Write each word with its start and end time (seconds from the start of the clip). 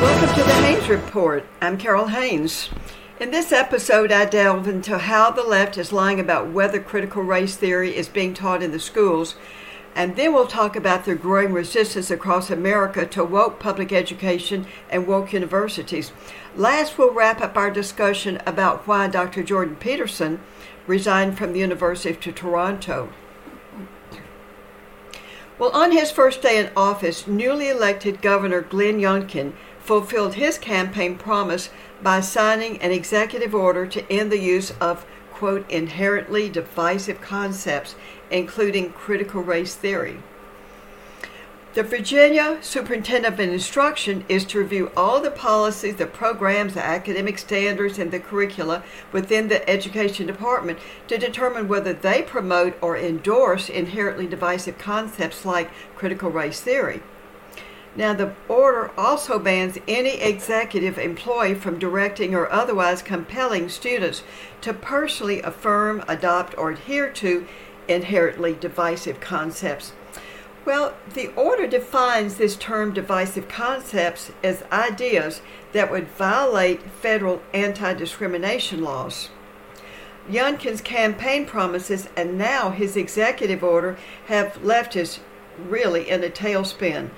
Welcome 0.00 0.34
to 0.34 0.42
the 0.44 0.54
Haynes 0.54 0.88
Report. 0.88 1.44
I'm 1.60 1.76
Carole 1.76 2.06
Haynes. 2.06 2.70
In 3.20 3.32
this 3.32 3.52
episode, 3.52 4.10
I 4.10 4.24
delve 4.24 4.66
into 4.66 4.96
how 4.96 5.30
the 5.30 5.42
left 5.42 5.76
is 5.76 5.92
lying 5.92 6.18
about 6.18 6.48
whether 6.48 6.80
critical 6.80 7.22
race 7.22 7.54
theory 7.54 7.94
is 7.94 8.08
being 8.08 8.32
taught 8.32 8.62
in 8.62 8.72
the 8.72 8.80
schools, 8.80 9.34
and 9.94 10.16
then 10.16 10.32
we'll 10.32 10.46
talk 10.46 10.74
about 10.74 11.04
the 11.04 11.14
growing 11.14 11.52
resistance 11.52 12.10
across 12.10 12.48
America 12.48 13.04
to 13.08 13.22
woke 13.22 13.60
public 13.60 13.92
education 13.92 14.66
and 14.88 15.06
woke 15.06 15.34
universities. 15.34 16.12
Last, 16.56 16.96
we'll 16.96 17.12
wrap 17.12 17.42
up 17.42 17.58
our 17.58 17.70
discussion 17.70 18.40
about 18.46 18.86
why 18.88 19.06
Dr. 19.06 19.42
Jordan 19.42 19.76
Peterson 19.76 20.40
resigned 20.86 21.36
from 21.36 21.52
the 21.52 21.60
University 21.60 22.08
of 22.08 22.20
Toronto. 22.20 23.10
Well, 25.58 25.72
on 25.72 25.92
his 25.92 26.10
first 26.10 26.40
day 26.40 26.58
in 26.58 26.70
office, 26.74 27.26
newly 27.26 27.68
elected 27.68 28.22
Governor 28.22 28.62
Glenn 28.62 28.98
Youngkin 28.98 29.52
fulfilled 29.90 30.34
his 30.34 30.56
campaign 30.56 31.18
promise 31.18 31.68
by 32.00 32.20
signing 32.20 32.80
an 32.80 32.92
executive 32.92 33.52
order 33.52 33.84
to 33.84 34.08
end 34.08 34.30
the 34.30 34.38
use 34.38 34.70
of, 34.80 35.04
quote, 35.32 35.68
inherently 35.68 36.48
divisive 36.48 37.20
concepts, 37.20 37.96
including 38.30 38.92
critical 38.92 39.42
race 39.42 39.74
theory. 39.74 40.22
The 41.74 41.82
Virginia 41.82 42.58
Superintendent 42.60 43.34
of 43.34 43.40
Instruction 43.40 44.24
is 44.28 44.44
to 44.44 44.60
review 44.60 44.92
all 44.96 45.20
the 45.20 45.32
policies, 45.32 45.96
the 45.96 46.06
programs, 46.06 46.74
the 46.74 46.84
academic 46.84 47.36
standards, 47.38 47.98
and 47.98 48.12
the 48.12 48.20
curricula 48.20 48.84
within 49.10 49.48
the 49.48 49.68
Education 49.68 50.24
Department 50.24 50.78
to 51.08 51.18
determine 51.18 51.66
whether 51.66 51.92
they 51.92 52.22
promote 52.22 52.76
or 52.80 52.96
endorse 52.96 53.68
inherently 53.68 54.28
divisive 54.28 54.78
concepts 54.78 55.44
like 55.44 55.68
critical 55.96 56.30
race 56.30 56.60
theory. 56.60 57.02
Now, 57.96 58.14
the 58.14 58.32
order 58.48 58.92
also 58.96 59.38
bans 59.38 59.78
any 59.88 60.20
executive 60.20 60.96
employee 60.98 61.54
from 61.54 61.78
directing 61.78 62.34
or 62.34 62.50
otherwise 62.50 63.02
compelling 63.02 63.68
students 63.68 64.22
to 64.60 64.72
personally 64.72 65.42
affirm, 65.42 66.04
adopt, 66.06 66.56
or 66.56 66.70
adhere 66.70 67.10
to 67.14 67.46
inherently 67.88 68.54
divisive 68.54 69.20
concepts. 69.20 69.92
Well, 70.64 70.94
the 71.14 71.28
order 71.34 71.66
defines 71.66 72.36
this 72.36 72.54
term 72.54 72.92
divisive 72.92 73.48
concepts 73.48 74.30
as 74.44 74.62
ideas 74.70 75.40
that 75.72 75.90
would 75.90 76.08
violate 76.08 76.82
federal 76.82 77.42
anti 77.52 77.94
discrimination 77.94 78.82
laws. 78.82 79.30
Youngkin's 80.28 80.80
campaign 80.80 81.46
promises 81.46 82.08
and 82.16 82.38
now 82.38 82.70
his 82.70 82.96
executive 82.96 83.64
order 83.64 83.96
have 84.26 84.62
left 84.62 84.94
us 84.96 85.20
really 85.58 86.08
in 86.08 86.22
a 86.22 86.28
tailspin. 86.28 87.10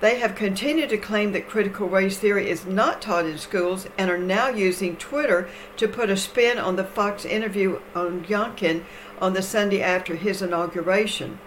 They 0.00 0.18
have 0.18 0.34
continued 0.34 0.90
to 0.90 0.98
claim 0.98 1.32
that 1.32 1.48
critical 1.48 1.88
race 1.88 2.18
theory 2.18 2.50
is 2.50 2.66
not 2.66 3.00
taught 3.00 3.24
in 3.24 3.38
schools 3.38 3.88
and 3.96 4.10
are 4.10 4.18
now 4.18 4.48
using 4.48 4.96
Twitter 4.96 5.48
to 5.78 5.88
put 5.88 6.10
a 6.10 6.18
spin 6.18 6.58
on 6.58 6.76
the 6.76 6.84
Fox 6.84 7.24
interview 7.24 7.80
on 7.94 8.24
Youngkin 8.24 8.84
on 9.20 9.32
the 9.32 9.40
Sunday 9.40 9.80
after 9.80 10.14
his 10.14 10.42
inauguration. 10.42 11.38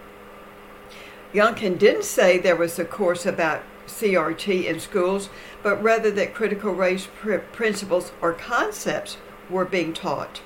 Youngkin 1.32 1.78
didn't 1.78 2.04
say 2.04 2.38
there 2.38 2.56
was 2.56 2.76
a 2.76 2.84
course 2.84 3.24
about 3.24 3.62
CRT 3.86 4.64
in 4.64 4.80
schools, 4.80 5.30
but 5.62 5.80
rather 5.80 6.10
that 6.10 6.34
critical 6.34 6.72
race 6.72 7.06
pr- 7.20 7.36
principles 7.36 8.10
or 8.20 8.32
concepts 8.32 9.16
were 9.48 9.64
being 9.64 9.92
taught. 9.92 10.40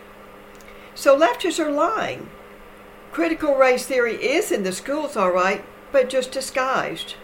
So 0.94 1.18
leftists 1.18 1.58
are 1.58 1.70
lying. 1.70 2.28
Critical 3.12 3.54
race 3.54 3.86
theory 3.86 4.16
is 4.22 4.52
in 4.52 4.62
the 4.62 4.72
schools, 4.72 5.16
all 5.16 5.30
right, 5.30 5.64
but 5.90 6.10
just 6.10 6.32
disguised 6.32 7.14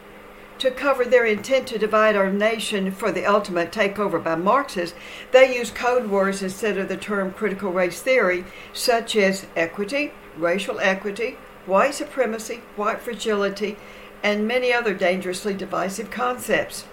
to 0.61 0.71
cover 0.71 1.07
their 1.07 1.25
intent 1.25 1.67
to 1.67 1.79
divide 1.79 2.15
our 2.15 2.31
nation 2.31 2.93
for 2.93 3.11
the 3.11 3.25
ultimate 3.25 3.73
takeover 3.73 4.23
by 4.23 4.35
Marxists, 4.35 4.97
they 5.33 5.57
use 5.57 5.71
code 5.71 6.11
words 6.11 6.43
instead 6.43 6.77
of 6.77 6.89
the 6.89 6.99
term 6.99 7.33
critical 7.33 7.73
race 7.73 8.03
theory, 8.03 8.45
such 8.75 9.17
as 9.17 9.47
equity, 9.57 10.13
racial 10.37 10.79
equity, 10.79 11.39
white 11.65 11.95
supremacy, 11.95 12.61
white 12.77 13.01
fragility, 13.01 13.77
and 14.23 14.47
many 14.47 14.71
other 14.71 14.93
dangerously 14.93 15.55
divisive 15.55 16.11
concepts. 16.11 16.85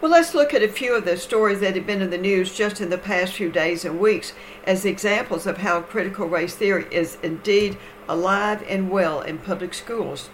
Well, 0.00 0.10
let's 0.10 0.34
look 0.34 0.52
at 0.52 0.62
a 0.62 0.68
few 0.68 0.96
of 0.96 1.04
the 1.04 1.16
stories 1.16 1.60
that 1.60 1.76
have 1.76 1.86
been 1.86 2.02
in 2.02 2.10
the 2.10 2.18
news 2.18 2.54
just 2.54 2.80
in 2.80 2.90
the 2.90 2.98
past 2.98 3.34
few 3.34 3.50
days 3.50 3.84
and 3.84 4.00
weeks 4.00 4.32
as 4.64 4.84
examples 4.84 5.46
of 5.46 5.58
how 5.58 5.80
critical 5.80 6.26
race 6.26 6.56
theory 6.56 6.86
is 6.90 7.18
indeed 7.22 7.76
alive 8.08 8.64
and 8.68 8.90
well 8.90 9.20
in 9.20 9.38
public 9.38 9.74
schools. 9.74 10.30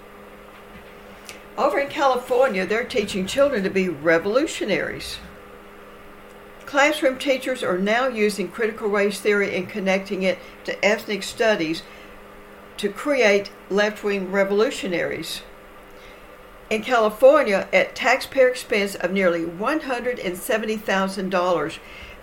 Over 1.57 1.79
in 1.79 1.89
California, 1.89 2.67
they're 2.67 2.85
teaching 2.85 3.27
children 3.27 3.63
to 3.63 3.71
be 3.71 3.89
revolutionaries. 3.89 5.19
Classroom 6.67 7.17
teachers 7.19 7.63
are 7.63 7.79
now 7.79 8.09
using 8.09 8.49
critical 8.49 8.89
race 8.89 9.21
theory 9.21 9.57
and 9.57 9.69
connecting 9.69 10.25
it 10.25 10.41
to 10.65 10.85
ethnic 10.85 11.23
studies 11.23 11.85
to 12.79 12.89
create 12.89 13.53
left 13.71 14.03
wing 14.03 14.33
revolutionaries. 14.33 15.43
In 16.71 16.83
California, 16.83 17.69
at 17.73 17.95
taxpayer 17.95 18.49
expense 18.49 18.97
of 18.97 19.13
nearly 19.13 19.45
$170,000, 19.45 21.79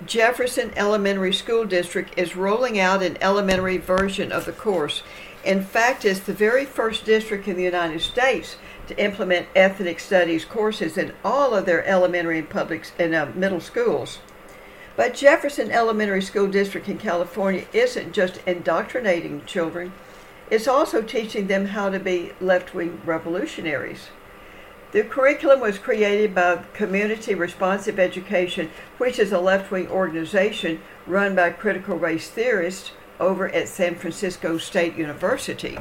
Jefferson 0.05 0.73
Elementary 0.75 1.31
School 1.31 1.63
District 1.63 2.11
is 2.17 2.35
rolling 2.35 2.77
out 2.79 3.03
an 3.03 3.19
elementary 3.21 3.77
version 3.77 4.31
of 4.31 4.45
the 4.45 4.51
course. 4.51 5.03
In 5.45 5.63
fact, 5.63 6.03
it's 6.03 6.19
the 6.19 6.33
very 6.33 6.65
first 6.65 7.05
district 7.05 7.47
in 7.47 7.55
the 7.55 7.63
United 7.63 8.01
States 8.01 8.57
to 8.87 9.03
implement 9.03 9.47
ethnic 9.55 9.99
studies 9.99 10.45
courses 10.45 10.97
in 10.97 11.13
all 11.23 11.53
of 11.53 11.65
their 11.65 11.85
elementary 11.85 12.39
and 12.39 12.49
public 12.49 12.89
and 12.99 13.15
uh, 13.15 13.27
middle 13.35 13.61
schools. 13.61 14.19
But 14.95 15.13
Jefferson 15.13 15.71
Elementary 15.71 16.21
School 16.21 16.47
District 16.47 16.87
in 16.89 16.97
California 16.97 17.65
isn't 17.73 18.13
just 18.13 18.41
indoctrinating 18.45 19.45
children, 19.45 19.93
it's 20.49 20.67
also 20.67 21.01
teaching 21.01 21.47
them 21.47 21.67
how 21.67 21.89
to 21.89 21.99
be 21.99 22.33
left 22.41 22.73
wing 22.73 23.01
revolutionaries. 23.05 24.09
The 24.91 25.03
curriculum 25.03 25.61
was 25.61 25.79
created 25.79 26.35
by 26.35 26.57
Community 26.73 27.33
Responsive 27.33 27.97
Education, 27.97 28.69
which 28.97 29.17
is 29.17 29.31
a 29.31 29.39
left 29.39 29.71
wing 29.71 29.87
organization 29.87 30.81
run 31.07 31.33
by 31.33 31.51
critical 31.51 31.97
race 31.97 32.29
theorists 32.29 32.91
over 33.17 33.47
at 33.47 33.69
San 33.69 33.95
Francisco 33.95 34.57
State 34.57 34.97
University. 34.97 35.77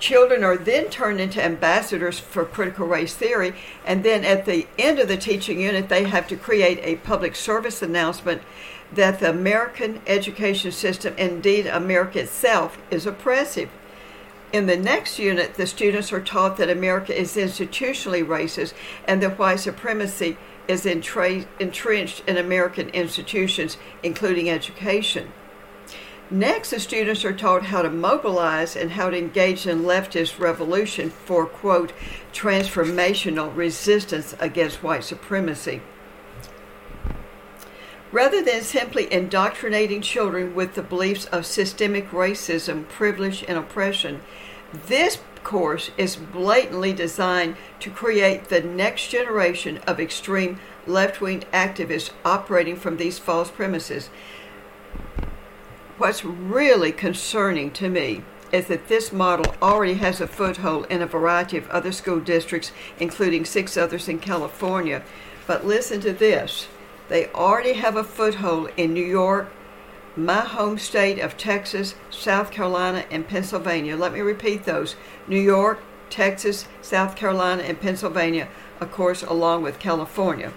Children 0.00 0.42
are 0.42 0.56
then 0.56 0.88
turned 0.88 1.20
into 1.20 1.44
ambassadors 1.44 2.18
for 2.18 2.46
critical 2.46 2.86
race 2.86 3.14
theory, 3.14 3.52
and 3.84 4.02
then 4.02 4.24
at 4.24 4.46
the 4.46 4.66
end 4.78 4.98
of 4.98 5.08
the 5.08 5.18
teaching 5.18 5.60
unit, 5.60 5.90
they 5.90 6.04
have 6.04 6.26
to 6.28 6.36
create 6.36 6.80
a 6.82 6.96
public 6.96 7.36
service 7.36 7.82
announcement 7.82 8.40
that 8.92 9.20
the 9.20 9.28
American 9.28 10.00
education 10.06 10.72
system, 10.72 11.14
indeed 11.18 11.66
America 11.66 12.20
itself, 12.20 12.78
is 12.90 13.04
oppressive. 13.04 13.68
In 14.54 14.66
the 14.66 14.76
next 14.76 15.18
unit, 15.18 15.54
the 15.54 15.66
students 15.66 16.12
are 16.14 16.20
taught 16.20 16.56
that 16.56 16.70
America 16.70 17.16
is 17.16 17.36
institutionally 17.36 18.26
racist 18.26 18.72
and 19.06 19.22
that 19.22 19.38
white 19.38 19.60
supremacy 19.60 20.38
is 20.66 20.86
entra- 20.86 21.46
entrenched 21.60 22.22
in 22.26 22.38
American 22.38 22.88
institutions, 22.88 23.76
including 24.02 24.48
education. 24.48 25.30
Next, 26.32 26.70
the 26.70 26.78
students 26.78 27.24
are 27.24 27.32
taught 27.32 27.64
how 27.66 27.82
to 27.82 27.90
mobilize 27.90 28.76
and 28.76 28.92
how 28.92 29.10
to 29.10 29.18
engage 29.18 29.66
in 29.66 29.82
leftist 29.82 30.38
revolution 30.38 31.10
for, 31.10 31.44
quote, 31.44 31.92
transformational 32.32 33.54
resistance 33.54 34.36
against 34.38 34.80
white 34.80 35.02
supremacy. 35.02 35.82
Rather 38.12 38.42
than 38.42 38.62
simply 38.62 39.12
indoctrinating 39.12 40.02
children 40.02 40.54
with 40.54 40.74
the 40.74 40.82
beliefs 40.82 41.24
of 41.26 41.46
systemic 41.46 42.10
racism, 42.10 42.88
privilege, 42.88 43.44
and 43.48 43.58
oppression, 43.58 44.20
this 44.86 45.18
course 45.42 45.90
is 45.96 46.14
blatantly 46.14 46.92
designed 46.92 47.56
to 47.80 47.90
create 47.90 48.44
the 48.44 48.60
next 48.60 49.08
generation 49.08 49.78
of 49.78 49.98
extreme 49.98 50.60
left 50.86 51.20
wing 51.20 51.42
activists 51.52 52.10
operating 52.24 52.76
from 52.76 52.98
these 52.98 53.18
false 53.18 53.50
premises. 53.50 54.10
What's 56.00 56.24
really 56.24 56.92
concerning 56.92 57.72
to 57.72 57.90
me 57.90 58.22
is 58.52 58.68
that 58.68 58.88
this 58.88 59.12
model 59.12 59.54
already 59.60 59.92
has 59.96 60.18
a 60.18 60.26
foothold 60.26 60.86
in 60.88 61.02
a 61.02 61.06
variety 61.06 61.58
of 61.58 61.68
other 61.68 61.92
school 61.92 62.20
districts, 62.20 62.72
including 62.98 63.44
six 63.44 63.76
others 63.76 64.08
in 64.08 64.18
California. 64.18 65.02
But 65.46 65.66
listen 65.66 66.00
to 66.00 66.14
this 66.14 66.68
they 67.10 67.26
already 67.32 67.74
have 67.74 67.96
a 67.96 68.02
foothold 68.02 68.70
in 68.78 68.94
New 68.94 69.04
York, 69.04 69.52
my 70.16 70.40
home 70.40 70.78
state 70.78 71.18
of 71.18 71.36
Texas, 71.36 71.94
South 72.08 72.50
Carolina, 72.50 73.04
and 73.10 73.28
Pennsylvania. 73.28 73.94
Let 73.94 74.14
me 74.14 74.20
repeat 74.20 74.64
those 74.64 74.96
New 75.28 75.38
York, 75.38 75.82
Texas, 76.08 76.66
South 76.80 77.14
Carolina, 77.14 77.62
and 77.64 77.78
Pennsylvania, 77.78 78.48
of 78.80 78.90
course, 78.90 79.22
along 79.22 79.64
with 79.64 79.78
California. 79.78 80.54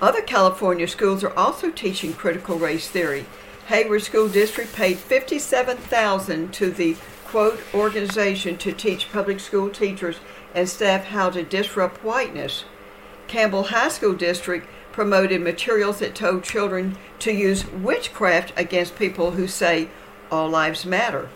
Other 0.00 0.22
California 0.22 0.86
schools 0.86 1.24
are 1.24 1.36
also 1.36 1.72
teaching 1.72 2.12
critical 2.12 2.56
race 2.56 2.88
theory. 2.88 3.26
Hayward 3.66 4.02
School 4.02 4.28
District 4.28 4.74
paid 4.74 4.98
57,000 4.98 6.52
to 6.52 6.70
the 6.70 6.96
quote 7.24 7.60
organization 7.72 8.58
to 8.58 8.72
teach 8.72 9.10
public 9.10 9.40
school 9.40 9.70
teachers 9.70 10.16
and 10.54 10.68
staff 10.68 11.04
how 11.06 11.30
to 11.30 11.42
disrupt 11.42 12.04
whiteness. 12.04 12.64
Campbell 13.26 13.64
High 13.64 13.88
School 13.88 14.12
District 14.12 14.68
promoted 14.92 15.40
materials 15.40 15.98
that 16.00 16.14
told 16.14 16.44
children 16.44 16.98
to 17.20 17.32
use 17.32 17.66
witchcraft 17.66 18.52
against 18.54 18.98
people 18.98 19.30
who 19.32 19.48
say 19.48 19.88
all 20.30 20.48
lives 20.50 20.84
matter. 20.84 21.30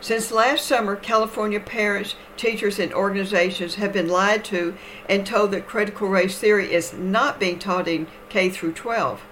Since 0.00 0.32
last 0.32 0.66
summer, 0.66 0.96
California 0.96 1.60
parents, 1.60 2.16
teachers, 2.36 2.80
and 2.80 2.92
organizations 2.92 3.76
have 3.76 3.92
been 3.92 4.08
lied 4.08 4.44
to 4.46 4.76
and 5.08 5.24
told 5.24 5.52
that 5.52 5.68
critical 5.68 6.08
race 6.08 6.38
theory 6.38 6.72
is 6.72 6.92
not 6.92 7.38
being 7.38 7.58
taught 7.60 7.86
in 7.86 8.08
K 8.28 8.50
through 8.50 8.72
12. 8.72 9.22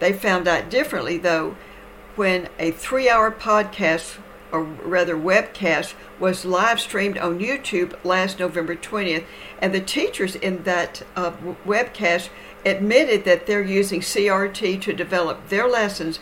They 0.00 0.12
found 0.12 0.46
out 0.46 0.70
differently, 0.70 1.18
though, 1.18 1.56
when 2.16 2.48
a 2.58 2.70
three 2.70 3.08
hour 3.08 3.30
podcast, 3.30 4.18
or 4.50 4.62
rather 4.62 5.16
webcast, 5.16 5.94
was 6.18 6.44
live 6.44 6.80
streamed 6.80 7.18
on 7.18 7.38
YouTube 7.38 7.96
last 8.04 8.38
November 8.38 8.74
20th, 8.74 9.24
and 9.60 9.74
the 9.74 9.80
teachers 9.80 10.34
in 10.34 10.62
that 10.64 11.02
uh, 11.16 11.32
webcast 11.66 12.28
admitted 12.64 13.24
that 13.24 13.46
they're 13.46 13.62
using 13.62 14.00
CRT 14.00 14.80
to 14.82 14.92
develop 14.92 15.48
their 15.48 15.68
lessons 15.68 16.18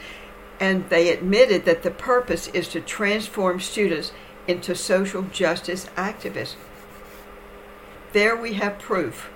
and 0.61 0.89
they 0.89 1.11
admitted 1.11 1.65
that 1.65 1.83
the 1.83 1.91
purpose 1.91 2.49
is 2.49 2.69
to 2.69 2.81
transform 2.81 3.61
students 3.61 4.13
into 4.47 4.75
social 4.75 5.23
justice 5.23 5.87
activists. 5.97 6.55
There 8.13 8.37
we 8.37 8.55
have 8.55 8.79
proof. 8.79 9.31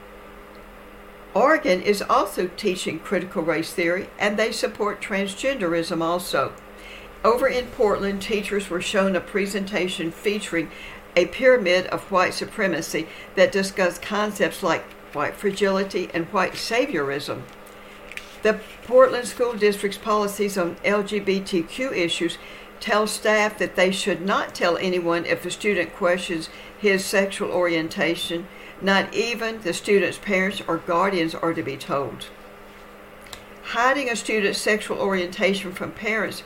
Oregon 1.33 1.81
is 1.81 2.03
also 2.03 2.49
teaching 2.49 2.99
critical 2.99 3.43
race 3.43 3.73
theory 3.73 4.09
and 4.19 4.37
they 4.37 4.51
support 4.51 5.01
transgenderism 5.01 6.03
also. 6.03 6.53
Over 7.23 7.47
in 7.47 7.67
Portland, 7.67 8.23
teachers 8.23 8.69
were 8.69 8.81
shown 8.81 9.15
a 9.15 9.21
presentation 9.21 10.11
featuring 10.11 10.71
a 11.15 11.27
pyramid 11.27 11.87
of 11.89 12.11
white 12.11 12.35
supremacy 12.35 13.07
that 13.37 13.53
discussed 13.53 14.03
concepts 14.03 14.63
like 14.63 14.83
white 15.13 15.35
fragility 15.35 16.09
and 16.15 16.27
white 16.27 16.55
saviorism. 16.55 17.43
The 18.43 18.61
Portland 18.87 19.29
School 19.29 19.53
District's 19.53 19.99
policies 19.99 20.57
on 20.57 20.77
LGBTQ 20.77 21.93
issues 21.93 22.39
tell 22.81 23.07
staff 23.07 23.59
that 23.59 23.77
they 23.77 23.91
should 23.91 24.23
not 24.23 24.55
tell 24.55 24.79
anyone 24.79 25.27
if 25.27 25.45
a 25.45 25.51
student 25.51 25.95
questions 25.95 26.49
his 26.79 27.05
sexual 27.05 27.51
orientation. 27.51 28.49
Not 28.81 29.15
even 29.15 29.61
the 29.61 29.73
student's 29.75 30.19
parents 30.19 30.63
or 30.67 30.79
guardians 30.79 31.35
are 31.35 31.53
to 31.53 31.63
be 31.63 31.77
told. 31.77 32.29
Hiding 33.63 34.09
a 34.09 34.17
student's 34.17 34.59
sexual 34.59 34.99
orientation 34.99 35.73
from 35.73 35.93
parents 35.93 36.43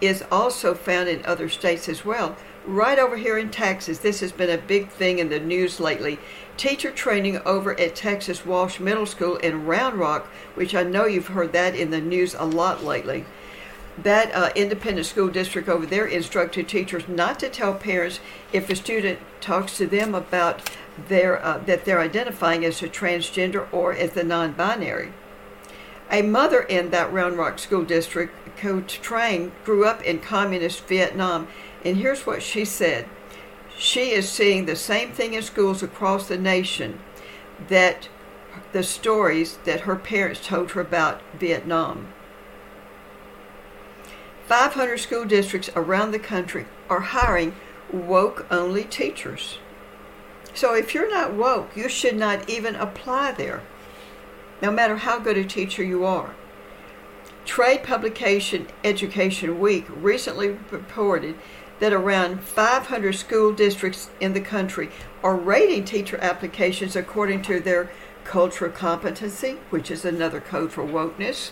is 0.00 0.24
also 0.30 0.74
found 0.74 1.08
in 1.08 1.24
other 1.24 1.48
states 1.48 1.88
as 1.88 2.04
well. 2.04 2.36
Right 2.66 2.98
over 2.98 3.16
here 3.16 3.38
in 3.38 3.50
Texas, 3.50 3.98
this 3.98 4.20
has 4.20 4.32
been 4.32 4.50
a 4.50 4.58
big 4.58 4.88
thing 4.88 5.20
in 5.20 5.28
the 5.28 5.38
news 5.38 5.80
lately 5.80 6.18
teacher 6.56 6.90
training 6.90 7.38
over 7.44 7.78
at 7.78 7.94
Texas 7.94 8.46
Walsh 8.46 8.80
Middle 8.80 9.06
School 9.06 9.36
in 9.36 9.66
Round 9.66 9.96
Rock, 9.96 10.26
which 10.54 10.74
I 10.74 10.82
know 10.82 11.06
you've 11.06 11.28
heard 11.28 11.52
that 11.52 11.74
in 11.74 11.90
the 11.90 12.00
news 12.00 12.34
a 12.34 12.44
lot 12.44 12.82
lately. 12.82 13.24
That 13.98 14.34
uh, 14.34 14.50
independent 14.54 15.06
school 15.06 15.28
district 15.28 15.68
over 15.68 15.86
there 15.86 16.06
instructed 16.06 16.68
teachers 16.68 17.08
not 17.08 17.38
to 17.40 17.48
tell 17.48 17.74
parents 17.74 18.20
if 18.52 18.68
a 18.68 18.76
student 18.76 19.18
talks 19.40 19.76
to 19.78 19.86
them 19.86 20.14
about 20.14 20.70
their 21.08 21.44
uh, 21.44 21.58
that 21.58 21.84
they're 21.84 22.00
identifying 22.00 22.64
as 22.64 22.82
a 22.82 22.88
transgender 22.88 23.66
or 23.72 23.92
as 23.92 24.16
a 24.16 24.24
non-binary. 24.24 25.12
A 26.10 26.22
mother 26.22 26.62
in 26.62 26.90
that 26.90 27.12
Round 27.12 27.36
Rock 27.36 27.58
school 27.58 27.84
district, 27.84 28.56
Coach 28.56 29.00
Trang, 29.02 29.50
grew 29.64 29.84
up 29.84 30.02
in 30.02 30.20
communist 30.20 30.86
Vietnam, 30.86 31.48
and 31.84 31.96
here's 31.96 32.26
what 32.26 32.42
she 32.42 32.64
said 32.64 33.06
she 33.76 34.12
is 34.12 34.28
seeing 34.28 34.64
the 34.64 34.76
same 34.76 35.12
thing 35.12 35.34
in 35.34 35.42
schools 35.42 35.82
across 35.82 36.28
the 36.28 36.38
nation 36.38 36.98
that 37.68 38.08
the 38.72 38.82
stories 38.82 39.58
that 39.64 39.80
her 39.80 39.96
parents 39.96 40.46
told 40.46 40.70
her 40.70 40.80
about 40.80 41.20
Vietnam. 41.38 42.08
500 44.46 44.98
school 44.98 45.24
districts 45.24 45.68
around 45.74 46.12
the 46.12 46.18
country 46.18 46.66
are 46.88 47.00
hiring 47.00 47.54
woke 47.92 48.46
only 48.50 48.84
teachers. 48.84 49.58
So 50.56 50.74
if 50.74 50.94
you're 50.94 51.10
not 51.10 51.34
woke, 51.34 51.76
you 51.76 51.86
should 51.86 52.16
not 52.16 52.48
even 52.48 52.76
apply 52.76 53.32
there, 53.32 53.62
no 54.62 54.70
matter 54.70 54.96
how 54.96 55.18
good 55.18 55.36
a 55.36 55.44
teacher 55.44 55.84
you 55.84 56.06
are. 56.06 56.34
Trade 57.44 57.82
Publication 57.82 58.66
Education 58.82 59.60
Week 59.60 59.84
recently 59.94 60.56
reported 60.70 61.36
that 61.78 61.92
around 61.92 62.40
500 62.40 63.14
school 63.14 63.52
districts 63.52 64.08
in 64.18 64.32
the 64.32 64.40
country 64.40 64.88
are 65.22 65.36
rating 65.36 65.84
teacher 65.84 66.16
applications 66.22 66.96
according 66.96 67.42
to 67.42 67.60
their 67.60 67.90
cultural 68.24 68.70
competency, 68.70 69.58
which 69.68 69.90
is 69.90 70.06
another 70.06 70.40
code 70.40 70.72
for 70.72 70.84
wokeness. 70.84 71.50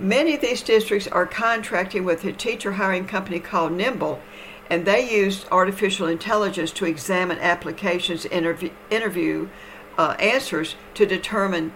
Many 0.00 0.34
of 0.34 0.40
these 0.40 0.62
districts 0.62 1.06
are 1.06 1.26
contracting 1.26 2.04
with 2.04 2.24
a 2.24 2.32
teacher 2.32 2.72
hiring 2.72 3.06
company 3.06 3.38
called 3.38 3.70
Nimble, 3.70 4.20
and 4.70 4.86
they 4.86 5.12
used 5.12 5.46
artificial 5.50 6.06
intelligence 6.06 6.70
to 6.70 6.86
examine 6.86 7.38
applications 7.40 8.24
interview, 8.26 8.70
interview 8.88 9.48
uh, 9.98 10.12
answers 10.20 10.76
to 10.94 11.04
determine 11.04 11.72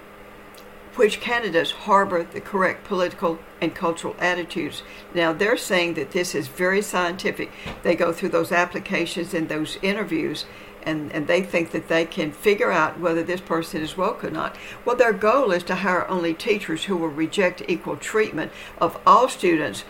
which 0.95 1.21
candidates 1.21 1.73
harbor 1.73 2.23
the 2.23 2.41
correct 2.41 2.85
political 2.85 3.39
and 3.61 3.75
cultural 3.75 4.15
attitudes. 4.21 4.85
Now, 5.13 5.33
they're 5.33 5.57
saying 5.57 5.95
that 5.95 6.13
this 6.13 6.37
is 6.37 6.47
very 6.47 6.83
scientific. 6.83 7.51
They 7.83 7.97
go 7.97 8.13
through 8.13 8.29
those 8.29 8.53
applications 8.53 9.35
and 9.35 9.49
those 9.49 9.77
interviews, 9.83 10.47
and, 10.85 11.11
and 11.13 11.27
they 11.27 11.43
think 11.43 11.73
that 11.73 11.89
they 11.89 12.05
can 12.05 12.31
figure 12.31 12.71
out 12.71 13.01
whether 13.01 13.25
this 13.25 13.41
person 13.41 13.83
is 13.83 13.97
woke 13.97 14.23
or 14.23 14.31
not. 14.31 14.57
Well, 14.85 14.95
their 14.95 15.13
goal 15.13 15.51
is 15.51 15.65
to 15.65 15.75
hire 15.75 16.07
only 16.09 16.33
teachers 16.33 16.85
who 16.85 16.97
will 16.97 17.09
reject 17.09 17.63
equal 17.67 17.97
treatment 17.97 18.53
of 18.79 18.97
all 19.05 19.29
students 19.29 19.85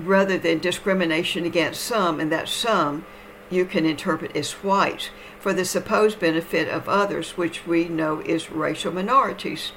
rather 0.00 0.38
than 0.38 0.58
discrimination 0.58 1.44
against 1.44 1.80
some, 1.80 2.20
and 2.20 2.30
that 2.32 2.48
some 2.48 3.04
you 3.50 3.64
can 3.64 3.84
interpret 3.86 4.36
as 4.36 4.52
white 4.52 5.10
for 5.38 5.52
the 5.52 5.64
supposed 5.64 6.18
benefit 6.18 6.68
of 6.68 6.88
others, 6.88 7.36
which 7.36 7.66
we 7.66 7.88
know 7.88 8.20
is 8.20 8.50
racial 8.50 8.92
minorities. 8.92 9.72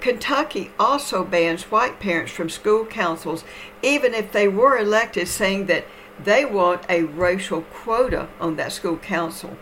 Kentucky 0.00 0.70
also 0.78 1.24
bans 1.24 1.64
white 1.64 2.00
parents 2.00 2.32
from 2.32 2.48
school 2.48 2.86
councils, 2.86 3.44
even 3.82 4.14
if 4.14 4.32
they 4.32 4.48
were 4.48 4.78
elected, 4.78 5.28
saying 5.28 5.66
that 5.66 5.84
they 6.22 6.44
want 6.44 6.84
a 6.88 7.02
racial 7.02 7.62
quota 7.62 8.28
on 8.40 8.56
that 8.56 8.72
school 8.72 8.96
council. 8.96 9.56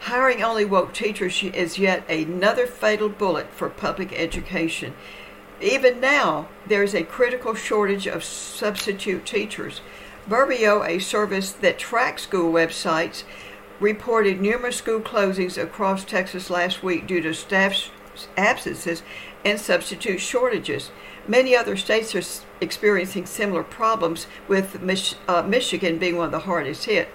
Hiring 0.00 0.42
only 0.42 0.64
woke 0.64 0.92
teachers 0.92 1.42
is 1.42 1.78
yet 1.78 2.08
another 2.10 2.66
fatal 2.66 3.08
bullet 3.08 3.50
for 3.52 3.70
public 3.70 4.12
education. 4.12 4.94
Even 5.60 6.00
now, 6.00 6.48
there 6.66 6.82
is 6.82 6.94
a 6.94 7.04
critical 7.04 7.54
shortage 7.54 8.06
of 8.06 8.24
substitute 8.24 9.24
teachers. 9.24 9.80
Burbio, 10.28 10.86
a 10.86 10.98
service 10.98 11.52
that 11.52 11.78
tracks 11.78 12.22
school 12.22 12.52
websites, 12.52 13.24
reported 13.80 14.40
numerous 14.40 14.76
school 14.76 15.00
closings 15.00 15.60
across 15.60 16.04
Texas 16.04 16.50
last 16.50 16.82
week 16.82 17.06
due 17.06 17.20
to 17.20 17.34
staff 17.34 17.90
absences 18.36 19.02
and 19.44 19.60
substitute 19.60 20.20
shortages. 20.20 20.90
Many 21.26 21.56
other 21.56 21.76
states 21.76 22.14
are 22.14 22.42
experiencing 22.60 23.26
similar 23.26 23.62
problems, 23.62 24.26
with 24.48 24.80
Mich- 24.82 25.16
uh, 25.26 25.42
Michigan 25.42 25.98
being 25.98 26.16
one 26.16 26.26
of 26.26 26.32
the 26.32 26.40
hardest 26.40 26.84
hit. 26.84 27.08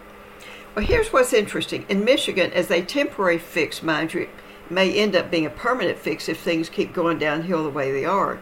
Well, 0.75 0.85
here's 0.85 1.11
what's 1.11 1.33
interesting. 1.33 1.85
In 1.89 2.03
Michigan, 2.05 2.51
as 2.53 2.69
a 2.69 2.81
temporary 2.81 3.37
fix, 3.37 3.81
mind 3.81 4.13
you, 4.13 4.29
may 4.69 4.93
end 4.93 5.15
up 5.15 5.31
being 5.31 5.45
a 5.45 5.49
permanent 5.49 5.97
fix 5.97 6.29
if 6.29 6.39
things 6.39 6.69
keep 6.69 6.93
going 6.93 7.17
downhill 7.17 7.63
the 7.63 7.69
way 7.69 7.91
they 7.91 8.05
are. 8.05 8.41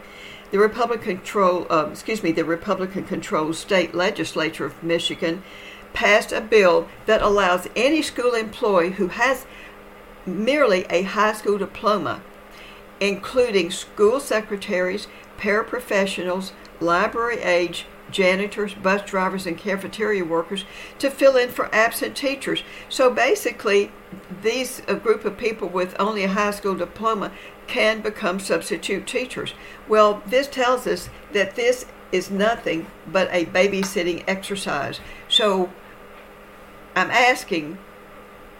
The 0.50 0.58
Republican 0.58 1.18
control, 1.18 1.66
uh, 1.70 1.88
excuse 1.90 2.22
me, 2.22 2.32
the 2.32 2.44
Republican 2.44 3.04
controlled 3.04 3.56
state 3.56 3.94
legislature 3.94 4.64
of 4.64 4.82
Michigan 4.82 5.42
passed 5.92 6.32
a 6.32 6.40
bill 6.40 6.88
that 7.06 7.22
allows 7.22 7.68
any 7.76 8.02
school 8.02 8.34
employee 8.34 8.92
who 8.92 9.08
has 9.08 9.46
merely 10.26 10.84
a 10.90 11.02
high 11.02 11.32
school 11.32 11.58
diploma 11.58 12.22
including 13.00 13.70
school 13.70 14.20
secretaries, 14.20 15.06
paraprofessionals, 15.38 16.52
library 16.80 17.38
aides, 17.40 17.84
janitors, 18.10 18.74
bus 18.74 19.02
drivers, 19.02 19.46
and 19.46 19.56
cafeteria 19.56 20.24
workers 20.24 20.64
to 20.98 21.10
fill 21.10 21.36
in 21.36 21.48
for 21.50 21.74
absent 21.74 22.16
teachers. 22.16 22.62
So 22.88 23.10
basically, 23.10 23.92
these 24.42 24.82
a 24.88 24.94
group 24.94 25.24
of 25.24 25.36
people 25.36 25.68
with 25.68 25.96
only 25.98 26.24
a 26.24 26.28
high 26.28 26.50
school 26.52 26.74
diploma 26.74 27.32
can 27.66 28.00
become 28.00 28.40
substitute 28.40 29.06
teachers. 29.06 29.52
Well, 29.86 30.22
this 30.26 30.48
tells 30.48 30.86
us 30.86 31.10
that 31.32 31.54
this 31.54 31.86
is 32.10 32.30
nothing 32.30 32.86
but 33.06 33.28
a 33.30 33.46
babysitting 33.46 34.24
exercise. 34.26 35.00
So 35.28 35.70
I'm 36.96 37.10
asking 37.10 37.78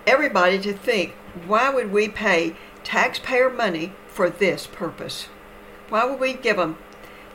everybody 0.07 0.59
to 0.61 0.73
think 0.73 1.14
why 1.47 1.71
would 1.71 1.93
we 1.93 2.09
pay 2.09 2.57
taxpayer 2.85 3.50
money 3.50 3.93
for 4.07 4.28
this 4.28 4.67
purpose? 4.67 5.28
Why 5.88 6.05
would 6.05 6.21
we 6.21 6.35
give 6.35 6.57
them 6.57 6.78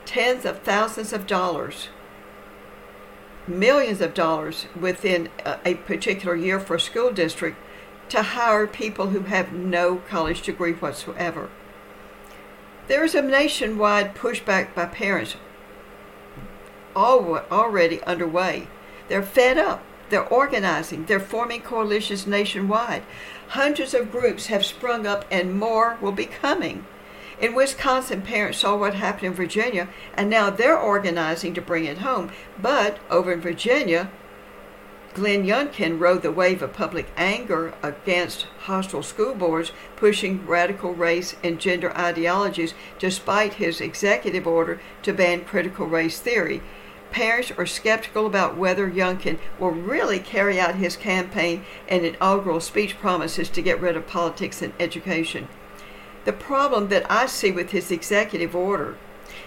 tens 0.06 0.46
of 0.46 0.60
thousands 0.60 1.14
of 1.14 1.28
dollars, 1.28 1.90
millions 3.48 4.02
of 4.02 4.14
dollars 4.14 4.68
within 4.80 5.30
a, 5.66 5.76
particular 5.76 6.36
year 6.36 6.60
for 6.60 6.76
a 6.76 6.80
school 6.80 7.12
district 7.12 7.58
to 8.10 8.22
hire 8.22 8.68
people 8.68 9.08
who 9.08 9.22
have 9.22 9.54
no 9.54 9.98
college 9.98 10.42
degree 10.42 10.74
whatsoever. 10.74 11.50
There 12.88 13.04
is 13.04 13.16
a 13.16 13.22
nationwide 13.22 14.14
pushback 14.16 14.76
by 14.76 14.86
parents 14.86 15.36
already 16.96 18.04
underway. 18.04 18.68
They're 19.08 19.24
fed 19.24 19.58
up. 19.58 19.84
They're 20.10 20.28
organizing. 20.28 21.06
They're 21.06 21.20
forming 21.20 21.62
coalitions 21.62 22.28
nationwide. 22.28 23.04
Hundreds 23.50 23.94
of 23.94 24.12
groups 24.12 24.48
have 24.48 24.66
sprung 24.66 25.08
up, 25.08 25.26
and 25.32 25.58
more 25.58 25.98
will 26.02 26.12
be 26.12 26.26
coming. 26.26 26.86
In 27.40 27.56
Wisconsin, 27.56 28.22
parents 28.22 28.60
saw 28.60 28.76
what 28.76 28.94
happened 28.94 29.26
in 29.26 29.34
Virginia, 29.34 29.90
and 30.14 30.30
now 30.30 30.50
they're 30.50 30.78
organizing 30.78 31.54
to 31.56 31.62
bring 31.62 31.86
it 31.86 32.00
home. 32.00 32.32
But 32.62 33.00
over 33.10 33.32
in 33.32 33.42
Virginia, 33.42 34.12
Glenn 35.14 35.44
Youngkin 35.44 36.00
rode 36.00 36.24
the 36.24 36.32
wave 36.32 36.64
of 36.64 36.74
public 36.74 37.06
anger 37.16 37.74
against 37.84 38.48
hostile 38.62 39.04
school 39.04 39.36
boards 39.36 39.72
pushing 39.96 40.46
radical 40.48 40.96
race 40.96 41.36
and 41.44 41.60
gender 41.60 41.96
ideologies 41.96 42.74
despite 42.98 43.56
his 43.56 43.80
executive 43.80 44.48
order 44.48 44.80
to 45.04 45.14
ban 45.14 45.46
critical 45.46 45.86
race 45.86 46.20
theory. 46.20 46.64
Parents 47.12 47.52
are 47.52 47.68
skeptical 47.68 48.26
about 48.26 48.58
whether 48.58 48.90
Youngkin 48.90 49.38
will 49.60 49.70
really 49.70 50.18
carry 50.18 50.60
out 50.60 50.76
his 50.76 50.96
campaign 50.96 51.64
and 51.88 52.04
inaugural 52.04 52.60
speech 52.60 53.00
promises 53.00 53.50
to 53.50 53.62
get 53.62 53.80
rid 53.80 53.96
of 53.96 54.08
politics 54.08 54.64
and 54.64 54.74
education. 54.80 55.48
The 56.26 56.34
problem 56.34 56.88
that 56.90 57.10
I 57.12 57.26
see 57.26 57.52
with 57.52 57.72
his 57.72 57.92
executive 57.92 58.56
order 58.56 58.98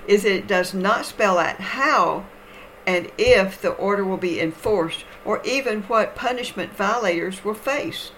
is 0.07 0.23
that 0.23 0.33
it 0.33 0.47
does 0.47 0.75
not 0.75 1.07
spell 1.07 1.39
out 1.39 1.61
how 1.61 2.27
and 2.87 3.11
if 3.19 3.61
the 3.61 3.71
order 3.71 4.05
will 4.05 4.17
be 4.17 4.41
enforced 4.41 5.05
or 5.25 5.43
even 5.45 5.83
what 5.83 6.15
punishment 6.15 6.73
violators 6.77 7.45
will 7.45 7.55
face. 7.55 8.13